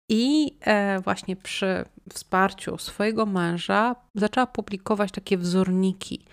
I 0.08 0.56
właśnie 1.04 1.36
przy 1.36 1.84
wsparciu 2.12 2.78
swojego 2.78 3.26
męża 3.26 3.96
zaczęła 4.14 4.46
publikować 4.46 5.12
takie 5.12 5.38
wzorniki 5.38 6.24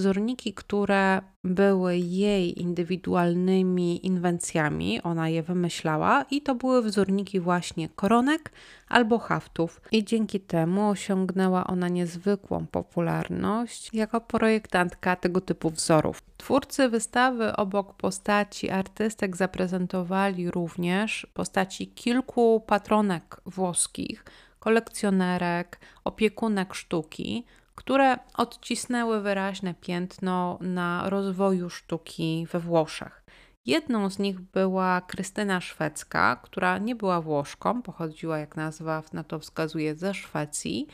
wzorniki, 0.00 0.54
które 0.54 1.20
były 1.44 1.96
jej 1.96 2.60
indywidualnymi 2.62 4.06
inwencjami, 4.06 5.02
ona 5.02 5.28
je 5.28 5.42
wymyślała 5.42 6.24
i 6.30 6.42
to 6.42 6.54
były 6.54 6.82
wzorniki 6.82 7.40
właśnie 7.40 7.88
koronek 7.88 8.52
albo 8.88 9.18
haftów. 9.18 9.80
I 9.92 10.04
dzięki 10.04 10.40
temu 10.40 10.88
osiągnęła 10.88 11.66
ona 11.66 11.88
niezwykłą 11.88 12.66
popularność 12.66 13.94
jako 13.94 14.20
projektantka 14.20 15.16
tego 15.16 15.40
typu 15.40 15.70
wzorów. 15.70 16.22
Twórcy 16.36 16.88
wystawy 16.88 17.56
obok 17.56 17.94
postaci 17.94 18.70
artystek 18.70 19.36
zaprezentowali 19.36 20.50
również 20.50 21.26
postaci 21.34 21.86
kilku 21.88 22.60
patronek 22.66 23.40
włoskich, 23.46 24.24
kolekcjonerek, 24.58 25.80
opiekunek 26.04 26.74
sztuki, 26.74 27.44
które 27.80 28.18
odcisnęły 28.34 29.20
wyraźne 29.20 29.74
piętno 29.74 30.58
na 30.60 31.10
rozwoju 31.10 31.70
sztuki 31.70 32.46
we 32.52 32.60
Włoszech. 32.60 33.22
Jedną 33.66 34.10
z 34.10 34.18
nich 34.18 34.40
była 34.40 35.00
Krystyna 35.00 35.60
Szwedzka, 35.60 36.36
która 36.36 36.78
nie 36.78 36.94
była 36.96 37.20
Włoszką, 37.20 37.82
pochodziła, 37.82 38.38
jak 38.38 38.56
nazwa 38.56 39.02
na 39.12 39.24
to 39.24 39.38
wskazuje, 39.38 39.94
ze 39.94 40.14
Szwecji. 40.14 40.86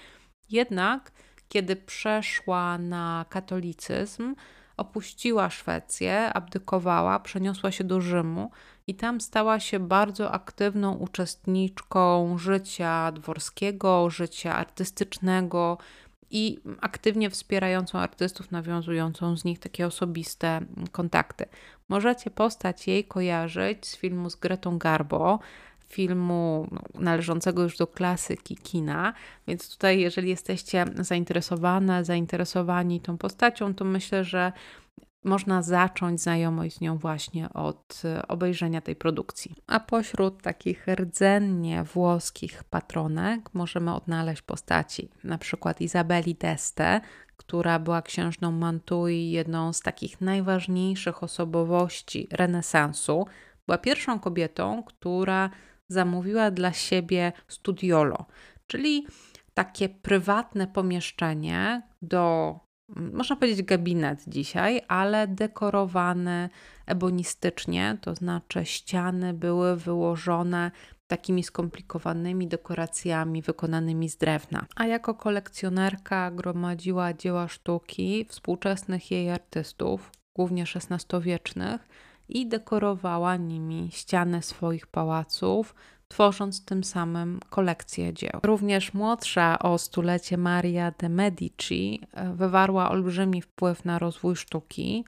Jednak, 0.51 1.12
kiedy 1.49 1.77
przeszła 1.77 2.79
na 2.79 3.25
katolicyzm, 3.29 4.35
opuściła 4.77 5.51
Szwecję, 5.51 6.33
abdykowała, 6.33 7.20
przeniosła 7.20 7.70
się 7.70 7.85
do 7.85 8.01
Rzymu 8.01 8.51
i 8.87 8.94
tam 8.94 9.20
stała 9.20 9.61
się 9.61 9.79
bardzo 9.79 10.33
aktywną 10.33 10.94
uczestniczką 10.94 12.38
życia 12.38 13.12
dworskiego, 13.12 14.11
życia 14.11 14.55
artystycznego, 14.55 15.79
i 16.31 16.59
aktywnie 16.81 17.31
wspierającą 17.31 17.99
artystów, 17.99 18.51
nawiązującą 18.51 19.37
z 19.37 19.45
nich 19.45 19.59
takie 19.59 19.87
osobiste 19.87 20.61
kontakty. 20.93 21.45
Możecie 21.89 22.31
postać 22.31 22.89
jej 22.89 23.05
kojarzyć 23.05 23.87
z 23.87 23.97
filmu 23.97 24.31
z 24.31 24.37
Gretą 24.37 24.79
Garbo, 24.79 25.39
filmu 25.89 26.69
no, 26.71 26.81
należącego 26.95 27.62
już 27.62 27.77
do 27.77 27.87
klasyki 27.87 28.57
kina, 28.57 29.12
więc 29.47 29.71
tutaj 29.71 30.01
jeżeli 30.01 30.29
jesteście 30.29 30.85
zainteresowane, 30.99 32.05
zainteresowani 32.05 33.01
tą 33.01 33.19
postacią, 33.19 33.75
to 33.75 33.85
myślę, 33.85 34.25
że 34.25 34.53
można 35.27 35.62
zacząć 35.62 36.21
znajomość 36.21 36.77
z 36.77 36.81
nią 36.81 36.99
właśnie 36.99 37.53
od 37.53 38.03
e, 38.05 38.29
obejrzenia 38.29 38.81
tej 38.81 38.97
produkcji. 38.97 39.55
A 39.67 39.81
pośród 39.81 40.43
takich 40.43 40.87
rdzennie 40.87 41.85
włoskich 41.85 42.65
patronek 42.65 43.55
możemy 43.55 43.95
odnaleźć 43.95 44.43
postaci 44.43 45.09
na 45.25 45.39
przykład 45.39 45.81
Izabeli 45.81 46.35
d'Este, 46.35 47.01
która 47.37 47.79
była 47.79 48.03
księżną 48.03 48.53
Mantui, 48.53 49.31
jedną 49.31 49.73
z 49.73 49.81
takich 49.81 50.21
najważniejszych 50.21 51.23
osobowości 51.23 52.29
renesansu. 52.31 53.27
Była 53.67 53.79
pierwszą 53.79 54.21
kobietą, 54.21 54.83
która 54.83 55.51
zamówiła 55.89 56.51
dla 56.51 56.73
siebie 56.73 57.33
studiolo, 57.49 58.27
czyli 58.67 59.07
takie 59.55 59.89
prywatne 59.89 60.67
pomieszczenie 60.67 61.83
do 62.03 62.55
można 62.88 63.37
powiedzieć 63.37 63.66
gabinet 63.66 64.25
dzisiaj, 64.27 64.81
ale 64.88 65.29
dekorowany 65.29 66.49
ebonistycznie, 66.87 67.99
to 68.01 68.14
znaczy 68.14 68.64
ściany 68.64 69.35
były 69.35 69.77
wyłożone 69.77 70.70
takimi 71.07 71.42
skomplikowanymi 71.42 72.49
dekoracjami 72.49 73.42
wykonanymi 73.42 74.09
z 74.09 74.16
drewna. 74.16 74.66
A 74.77 74.87
jako 74.87 75.14
kolekcjonerka 75.14 76.31
gromadziła 76.31 77.14
dzieła 77.14 77.49
sztuki 77.49 78.27
współczesnych 78.29 79.11
jej 79.11 79.31
artystów, 79.31 80.11
głównie 80.35 80.64
XVI-wiecznych, 80.75 81.88
i 82.29 82.46
dekorowała 82.46 83.37
nimi 83.37 83.88
ściany 83.92 84.42
swoich 84.42 84.87
pałaców, 84.87 85.75
tworząc 86.09 86.64
tym 86.64 86.85
samym 86.85 87.40
kolekcję 87.51 88.14
dzieł. 88.14 88.40
Również 88.42 88.95
młodsza 88.95 89.59
o 89.59 89.79
stulecie 89.79 90.37
Maria 90.37 90.92
de 90.99 91.09
Medici 91.09 92.01
e, 92.12 92.33
wywarła 92.35 92.90
olbrzymi 92.90 93.42
wpływ 93.42 93.85
na 93.85 93.99
rozwój 93.99 94.37
sztuki 94.37 95.05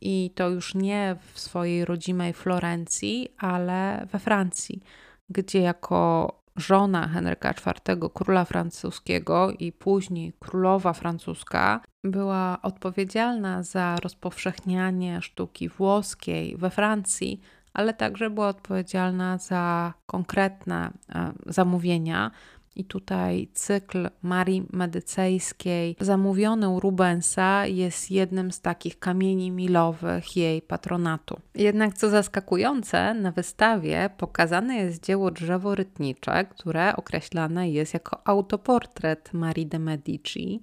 i 0.00 0.30
to 0.34 0.48
już 0.48 0.74
nie 0.74 1.16
w 1.32 1.40
swojej 1.40 1.84
rodzimej 1.84 2.32
Florencji, 2.32 3.28
ale 3.38 4.06
we 4.12 4.18
Francji, 4.18 4.82
gdzie 5.30 5.60
jako 5.60 6.32
żona 6.56 7.08
Henryka 7.08 7.50
IV, 7.50 8.10
króla 8.14 8.44
francuskiego 8.44 9.50
i 9.50 9.72
później 9.72 10.32
królowa 10.38 10.92
francuska, 10.92 11.80
była 12.04 12.58
odpowiedzialna 12.62 13.62
za 13.62 13.96
rozpowszechnianie 13.96 15.22
sztuki 15.22 15.68
włoskiej 15.68 16.56
we 16.56 16.70
Francji, 16.70 17.40
ale 17.74 17.94
także 17.94 18.30
była 18.30 18.48
odpowiedzialna 18.48 19.38
za 19.38 19.94
konkretne 20.06 20.90
e, 21.08 21.32
zamówienia. 21.46 22.30
I 22.76 22.84
tutaj 22.84 23.48
cykl 23.52 24.08
Marii 24.22 24.66
Medycejskiej, 24.72 25.96
zamówiony 26.00 26.68
u 26.68 26.80
Rubensa, 26.80 27.66
jest 27.66 28.10
jednym 28.10 28.52
z 28.52 28.60
takich 28.60 28.98
kamieni 28.98 29.50
milowych 29.50 30.36
jej 30.36 30.62
patronatu. 30.62 31.40
Jednak 31.54 31.94
co 31.94 32.08
zaskakujące, 32.08 33.14
na 33.14 33.32
wystawie 33.32 34.10
pokazane 34.16 34.76
jest 34.76 35.04
dzieło 35.04 35.30
drzeworytnicze, 35.30 36.44
które 36.44 36.96
określane 36.96 37.70
jest 37.70 37.94
jako 37.94 38.20
autoportret 38.24 39.32
Marii 39.32 39.66
de 39.66 39.78
Medici, 39.78 40.60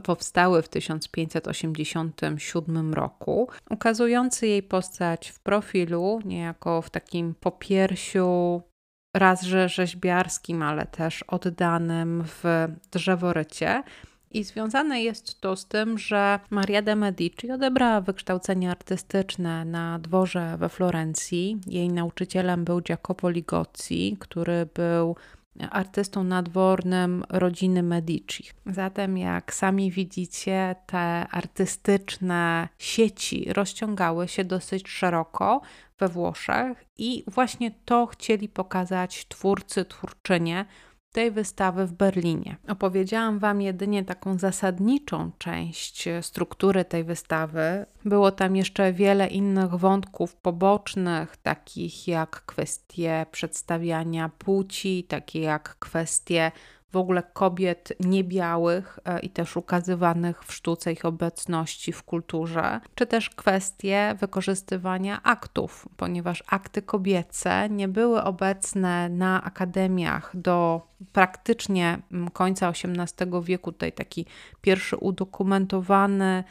powstały 0.00 0.62
w 0.62 0.68
1587 0.68 2.94
roku, 2.94 3.48
ukazujący 3.70 4.46
jej 4.46 4.62
postać 4.62 5.28
w 5.28 5.40
profilu, 5.40 6.20
niejako 6.24 6.82
w 6.82 6.90
takim 6.90 7.34
popiersiu 7.34 8.62
raz 9.16 9.42
rzeźbiarskim, 9.66 10.62
ale 10.62 10.86
też 10.86 11.22
oddanym 11.22 12.24
w 12.26 12.44
drzeworycie. 12.92 13.82
I 14.30 14.44
związane 14.44 15.02
jest 15.02 15.40
to 15.40 15.56
z 15.56 15.66
tym, 15.66 15.98
że 15.98 16.40
Maria 16.50 16.82
de 16.82 16.96
Medici 16.96 17.50
odebrała 17.50 18.00
wykształcenie 18.00 18.70
artystyczne 18.70 19.64
na 19.64 19.98
dworze 19.98 20.56
we 20.58 20.68
Florencji. 20.68 21.60
Jej 21.66 21.88
nauczycielem 21.88 22.64
był 22.64 22.80
Jacopo 22.88 23.30
Ligozzi, 23.30 24.16
który 24.20 24.66
był 24.74 25.16
artystą 25.70 26.24
nadwornym 26.24 27.24
rodziny 27.28 27.82
Medici. 27.82 28.44
Zatem, 28.66 29.18
jak 29.18 29.54
sami 29.54 29.90
widzicie, 29.90 30.76
te 30.86 31.26
artystyczne 31.30 32.68
sieci 32.78 33.52
rozciągały 33.52 34.28
się 34.28 34.44
dosyć 34.44 34.88
szeroko 34.88 35.60
we 35.98 36.08
Włoszech 36.08 36.84
i 36.98 37.24
właśnie 37.26 37.70
to 37.84 38.06
chcieli 38.06 38.48
pokazać 38.48 39.28
twórcy, 39.28 39.84
twórczynie 39.84 40.66
tej 41.12 41.30
wystawy 41.30 41.86
w 41.86 41.92
Berlinie. 41.92 42.56
Opowiedziałam 42.68 43.38
Wam 43.38 43.60
jedynie 43.60 44.04
taką 44.04 44.38
zasadniczą 44.38 45.30
część 45.38 46.08
struktury 46.20 46.84
tej 46.84 47.04
wystawy. 47.04 47.86
Było 48.04 48.30
tam 48.30 48.56
jeszcze 48.56 48.92
wiele 48.92 49.26
innych 49.26 49.70
wątków 49.70 50.36
pobocznych, 50.36 51.36
takich 51.36 52.08
jak 52.08 52.42
kwestie 52.46 53.26
przedstawiania 53.30 54.28
płci, 54.38 55.04
takie 55.04 55.40
jak 55.40 55.76
kwestie 55.78 56.52
w 56.92 56.96
ogóle 56.96 57.22
kobiet 57.32 57.92
niebiałych 58.00 58.98
e, 59.04 59.20
i 59.20 59.30
też 59.30 59.56
ukazywanych 59.56 60.44
w 60.44 60.52
sztuce 60.52 60.92
ich 60.92 61.04
obecności 61.04 61.92
w 61.92 62.02
kulturze, 62.02 62.80
czy 62.94 63.06
też 63.06 63.30
kwestie 63.30 64.14
wykorzystywania 64.20 65.22
aktów, 65.22 65.88
ponieważ 65.96 66.44
akty 66.46 66.82
kobiece 66.82 67.68
nie 67.68 67.88
były 67.88 68.22
obecne 68.22 69.08
na 69.08 69.44
akademiach 69.44 70.30
do 70.34 70.82
praktycznie 71.12 71.98
mm, 72.12 72.30
końca 72.30 72.68
XVIII 72.68 73.42
wieku. 73.42 73.72
Tutaj 73.72 73.92
taki 73.92 74.26
pierwszy 74.60 74.96
udokumentowany 74.96 76.44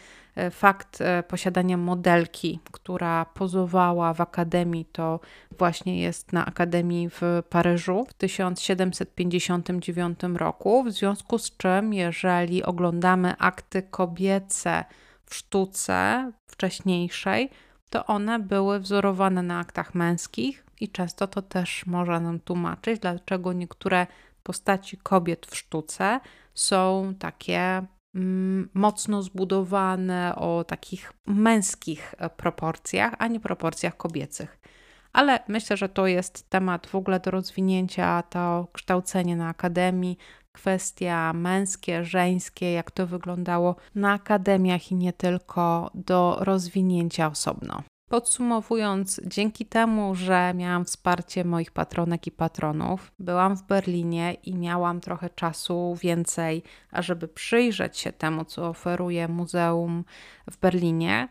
fakt 0.52 1.02
e, 1.02 1.24
posiadania 1.24 1.78
modelki, 1.78 2.60
która 2.72 3.26
pozowała 3.26 4.14
w 4.14 4.22
akademii, 4.22 4.86
to 4.86 5.20
właśnie 5.58 6.02
jest 6.02 6.34
na 6.34 6.46
Akademii 6.46 7.10
w 7.10 7.22
Paryżu 7.50 8.06
w 8.10 8.14
1759 8.14 10.20
roku. 10.36 10.84
W 10.84 10.92
związku 10.92 11.38
z 11.38 11.58
czym, 11.58 11.94
jeżeli 11.94 12.64
oglądamy 12.64 13.38
akty 13.38 13.82
kobiece 13.82 14.86
w 15.26 15.36
sztuce 15.36 16.32
wcześniejszej, 16.48 17.50
to 17.90 18.06
one 18.06 18.40
były 18.40 18.80
wzorowane 18.80 19.44
na 19.44 19.60
aktach 19.60 19.96
męskich 19.96 20.66
i 20.80 20.90
często 20.90 21.28
to 21.28 21.42
też 21.42 21.86
może 21.86 22.20
nam 22.20 22.40
tłumaczyć, 22.40 23.00
dlaczego 23.00 23.54
niektóre 23.54 24.08
postaci 24.44 24.98
kobiet 24.98 25.46
w 25.46 25.58
sztuce 25.58 26.20
są 26.54 27.14
takie 27.20 27.86
mocno 28.74 29.24
zbudowane 29.24 30.36
o 30.36 30.64
takich 30.64 31.14
męskich 31.26 32.16
e, 32.18 32.30
proporcjach, 32.30 33.16
a 33.20 33.28
nie 33.28 33.40
proporcjach 33.40 33.98
kobiecych. 33.98 34.60
ale 35.14 35.40
myślę, 35.48 35.78
że 35.78 35.90
to 35.90 36.08
jest 36.08 36.50
temat 36.50 36.88
w 36.88 36.96
ogóle 36.96 37.20
do 37.20 37.32
rozwinięcia, 37.32 38.24
to 38.24 38.68
kształcenie 38.74 39.36
na 39.36 39.50
akademii, 39.50 40.18
kwestia 40.52 41.34
męskie, 41.34 42.06
żeńskie, 42.06 42.74
jak 42.74 42.92
to 42.92 43.08
wyglądało 43.08 43.76
na 43.96 44.14
akademiach 44.14 44.92
i 44.92 44.96
nie 44.96 45.14
tylko, 45.14 45.92
do 45.94 46.38
rozwinięcia 46.40 47.28
osobno. 47.28 47.84
Podsumowując, 48.12 49.22
dzięki 49.26 49.66
temu, 49.66 50.16
że 50.16 50.54
miałam 50.56 50.86
wsparcie 50.86 51.44
moich 51.44 51.72
patronek 51.72 52.28
i 52.28 52.32
patronów, 52.32 53.12
byłam 53.20 53.58
w 53.58 53.64
Berlinie 53.64 54.34
i 54.34 54.56
miałam 54.56 55.02
trochę 55.02 55.30
czasu 55.30 55.98
więcej, 56.02 56.64
ażeby 56.92 57.28
przyjrzeć 57.28 57.98
się 57.98 58.12
temu, 58.12 58.46
co 58.46 58.68
oferuje 58.68 59.28
muzeum 59.28 60.04
w 60.52 60.58
Berlinie. 60.58 61.28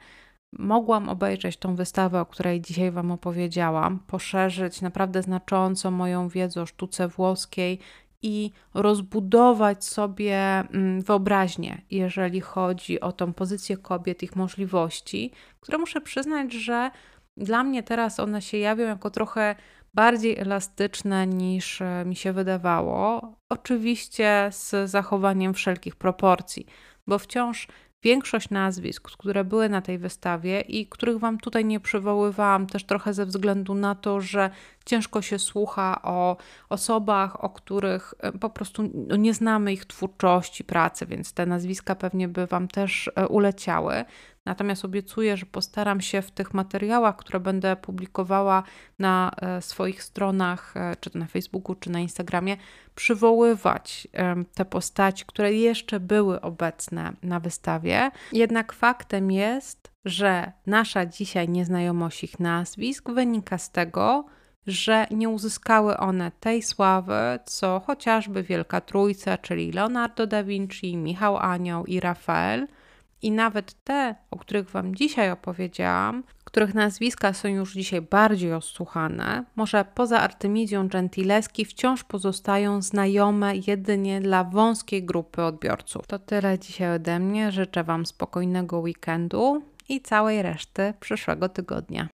Mogłam 0.53 1.09
obejrzeć 1.09 1.57
tą 1.57 1.77
wystawę, 1.77 2.21
o 2.21 2.27
której 2.27 2.61
dzisiaj 2.61 2.91
Wam 2.91 3.11
opowiedziałam, 3.11 3.99
poszerzyć 3.99 4.81
naprawdę 4.81 5.23
znacząco 5.23 5.91
moją 5.91 6.29
wiedzę 6.29 6.63
o 6.63 6.67
sztuce 6.67 7.09
włoskiej 7.09 7.79
i 8.23 8.51
rozbudować 8.75 9.85
sobie 9.85 10.37
mm, 10.37 11.01
wyobraźnię, 11.01 11.83
jeżeli 11.91 12.41
chodzi 12.41 13.01
o 13.01 13.13
tą 13.13 13.33
pozycję 13.33 13.77
kobiet, 13.77 14.23
ich 14.23 14.37
możliwości, 14.37 15.33
które 15.61 15.79
muszę 15.79 16.01
przyznać, 16.01 16.53
że 16.53 16.91
dla 17.37 17.65
mnie 17.65 17.83
teraz 17.83 18.21
one 18.21 18.43
się 18.43 18.59
jawią 18.59 18.85
jako 18.87 19.11
trochę 19.11 19.57
bardziej 19.95 20.39
elastyczne 20.39 21.27
niż 21.27 21.83
e, 21.83 22.05
mi 22.07 22.17
się 22.17 22.33
wydawało. 22.33 23.33
Oczywiście 23.49 24.49
z 24.53 24.91
zachowaniem 24.91 25.55
wszelkich 25.55 25.97
proporcji, 25.97 26.67
bo 27.07 27.19
wciąż 27.19 27.69
Większość 28.03 28.51
nazwisk, 28.51 29.11
które 29.11 29.45
były 29.45 29.69
na 29.69 29.81
tej 29.81 29.99
wystawie 29.99 30.61
i 30.61 30.87
których 30.87 31.19
Wam 31.19 31.39
tutaj 31.39 31.65
nie 31.65 31.81
przywoływałam, 31.81 32.67
też 32.67 32.85
trochę 32.85 33.15
ze 33.15 33.27
względu 33.27 33.75
na 33.75 33.95
to, 33.95 34.21
że 34.21 34.51
ciężko 34.91 35.23
się 35.23 35.39
słucha 35.39 36.03
o 36.03 36.37
osobach, 36.69 37.45
o 37.45 37.51
których 37.51 38.15
e, 38.19 38.33
po 38.33 38.51
prostu 38.51 38.91
no, 38.95 39.17
nie 39.17 39.35
znamy 39.35 39.73
ich 39.73 39.85
twórczości, 39.85 40.65
pracy, 40.65 41.07
więc 41.07 41.33
te 41.33 41.47
nazwiska 41.47 41.95
pewnie 41.95 42.29
by 42.29 42.47
Wam 42.47 42.69
też 42.69 43.11
e, 43.15 43.29
uleciały. 43.29 44.05
Natomiast 44.47 44.85
obiecuję, 44.85 45.37
że 45.37 45.47
postaram 45.47 46.01
się 46.01 46.23
w 46.23 46.31
tych 46.31 46.55
materiałach, 46.55 47.17
które 47.17 47.41
będę 47.41 47.77
publikowała 47.77 48.63
na 48.99 49.31
e, 49.37 49.63
swoich 49.63 50.03
stronach, 50.03 50.75
czy 51.01 51.11
to 51.11 51.19
na 51.19 51.27
Facebooku, 51.27 51.75
czy 51.75 51.91
na 51.91 52.01
Instagramie, 52.01 52.57
przywoływać 52.95 54.09
te 54.55 54.65
postaci, 54.65 55.25
które 55.27 55.53
jeszcze 55.53 56.01
były 56.01 56.41
obecne 56.41 57.13
na 57.23 57.41
wystawie. 57.41 58.11
Jednak 58.33 58.73
faktem 58.73 59.31
jest, 59.31 59.91
że 60.05 60.53
nasza 60.67 61.07
dzisiaj 61.07 61.49
nieznajomość 61.49 62.25
ich 62.25 62.41
nazwisk 62.41 63.11
wynika 63.11 63.59
z 63.59 63.71
tego, 63.71 64.25
że 64.71 65.07
nie 65.11 65.29
uzyskały 65.29 65.97
one 65.97 66.33
tej 66.41 66.63
sławy, 66.63 67.39
co 67.45 67.81
chociażby 67.87 68.43
Wielka 68.43 68.81
Trójca, 68.81 69.39
czyli 69.39 69.73
Leonardo 69.73 70.27
da 70.27 70.45
Vinci, 70.45 70.97
Michał 70.97 71.37
Anioł 71.37 71.87
i 71.87 72.01
Rafael– 72.01 72.67
i 73.23 73.31
nawet 73.31 73.85
te, 73.85 74.15
o 74.31 74.37
których 74.37 74.71
Wam 74.71 74.95
dzisiaj 74.95 75.31
opowiedziałam, 75.31 76.23
których 76.45 76.75
nazwiska 76.75 77.33
są 77.33 77.49
już 77.49 77.73
dzisiaj 77.73 78.03
bardziej 78.03 78.53
osłuchane, 78.53 79.45
może 79.57 79.85
poza 79.95 80.21
Artemizją 80.21 80.89
Gentileski 80.89 81.65
wciąż 81.65 82.05
pozostają 82.05 82.83
znajome 82.83 83.57
jedynie 83.57 84.21
dla 84.21 84.45
wąskiej 84.45 85.05
grupy 85.05 85.43
odbiorców. 85.43 86.07
To 86.07 86.19
tyle 86.19 86.59
dzisiaj 86.59 86.95
ode 86.95 87.19
mnie. 87.19 87.53
Życzę 87.53 87.85
Wam 87.85 88.07
spokojnego 88.07 88.79
weekendu 88.79 89.63
i 89.89 90.01
całej 90.01 90.43
reszty 90.43 90.95
przyszłego 91.01 91.49
tygodnia. 91.49 92.09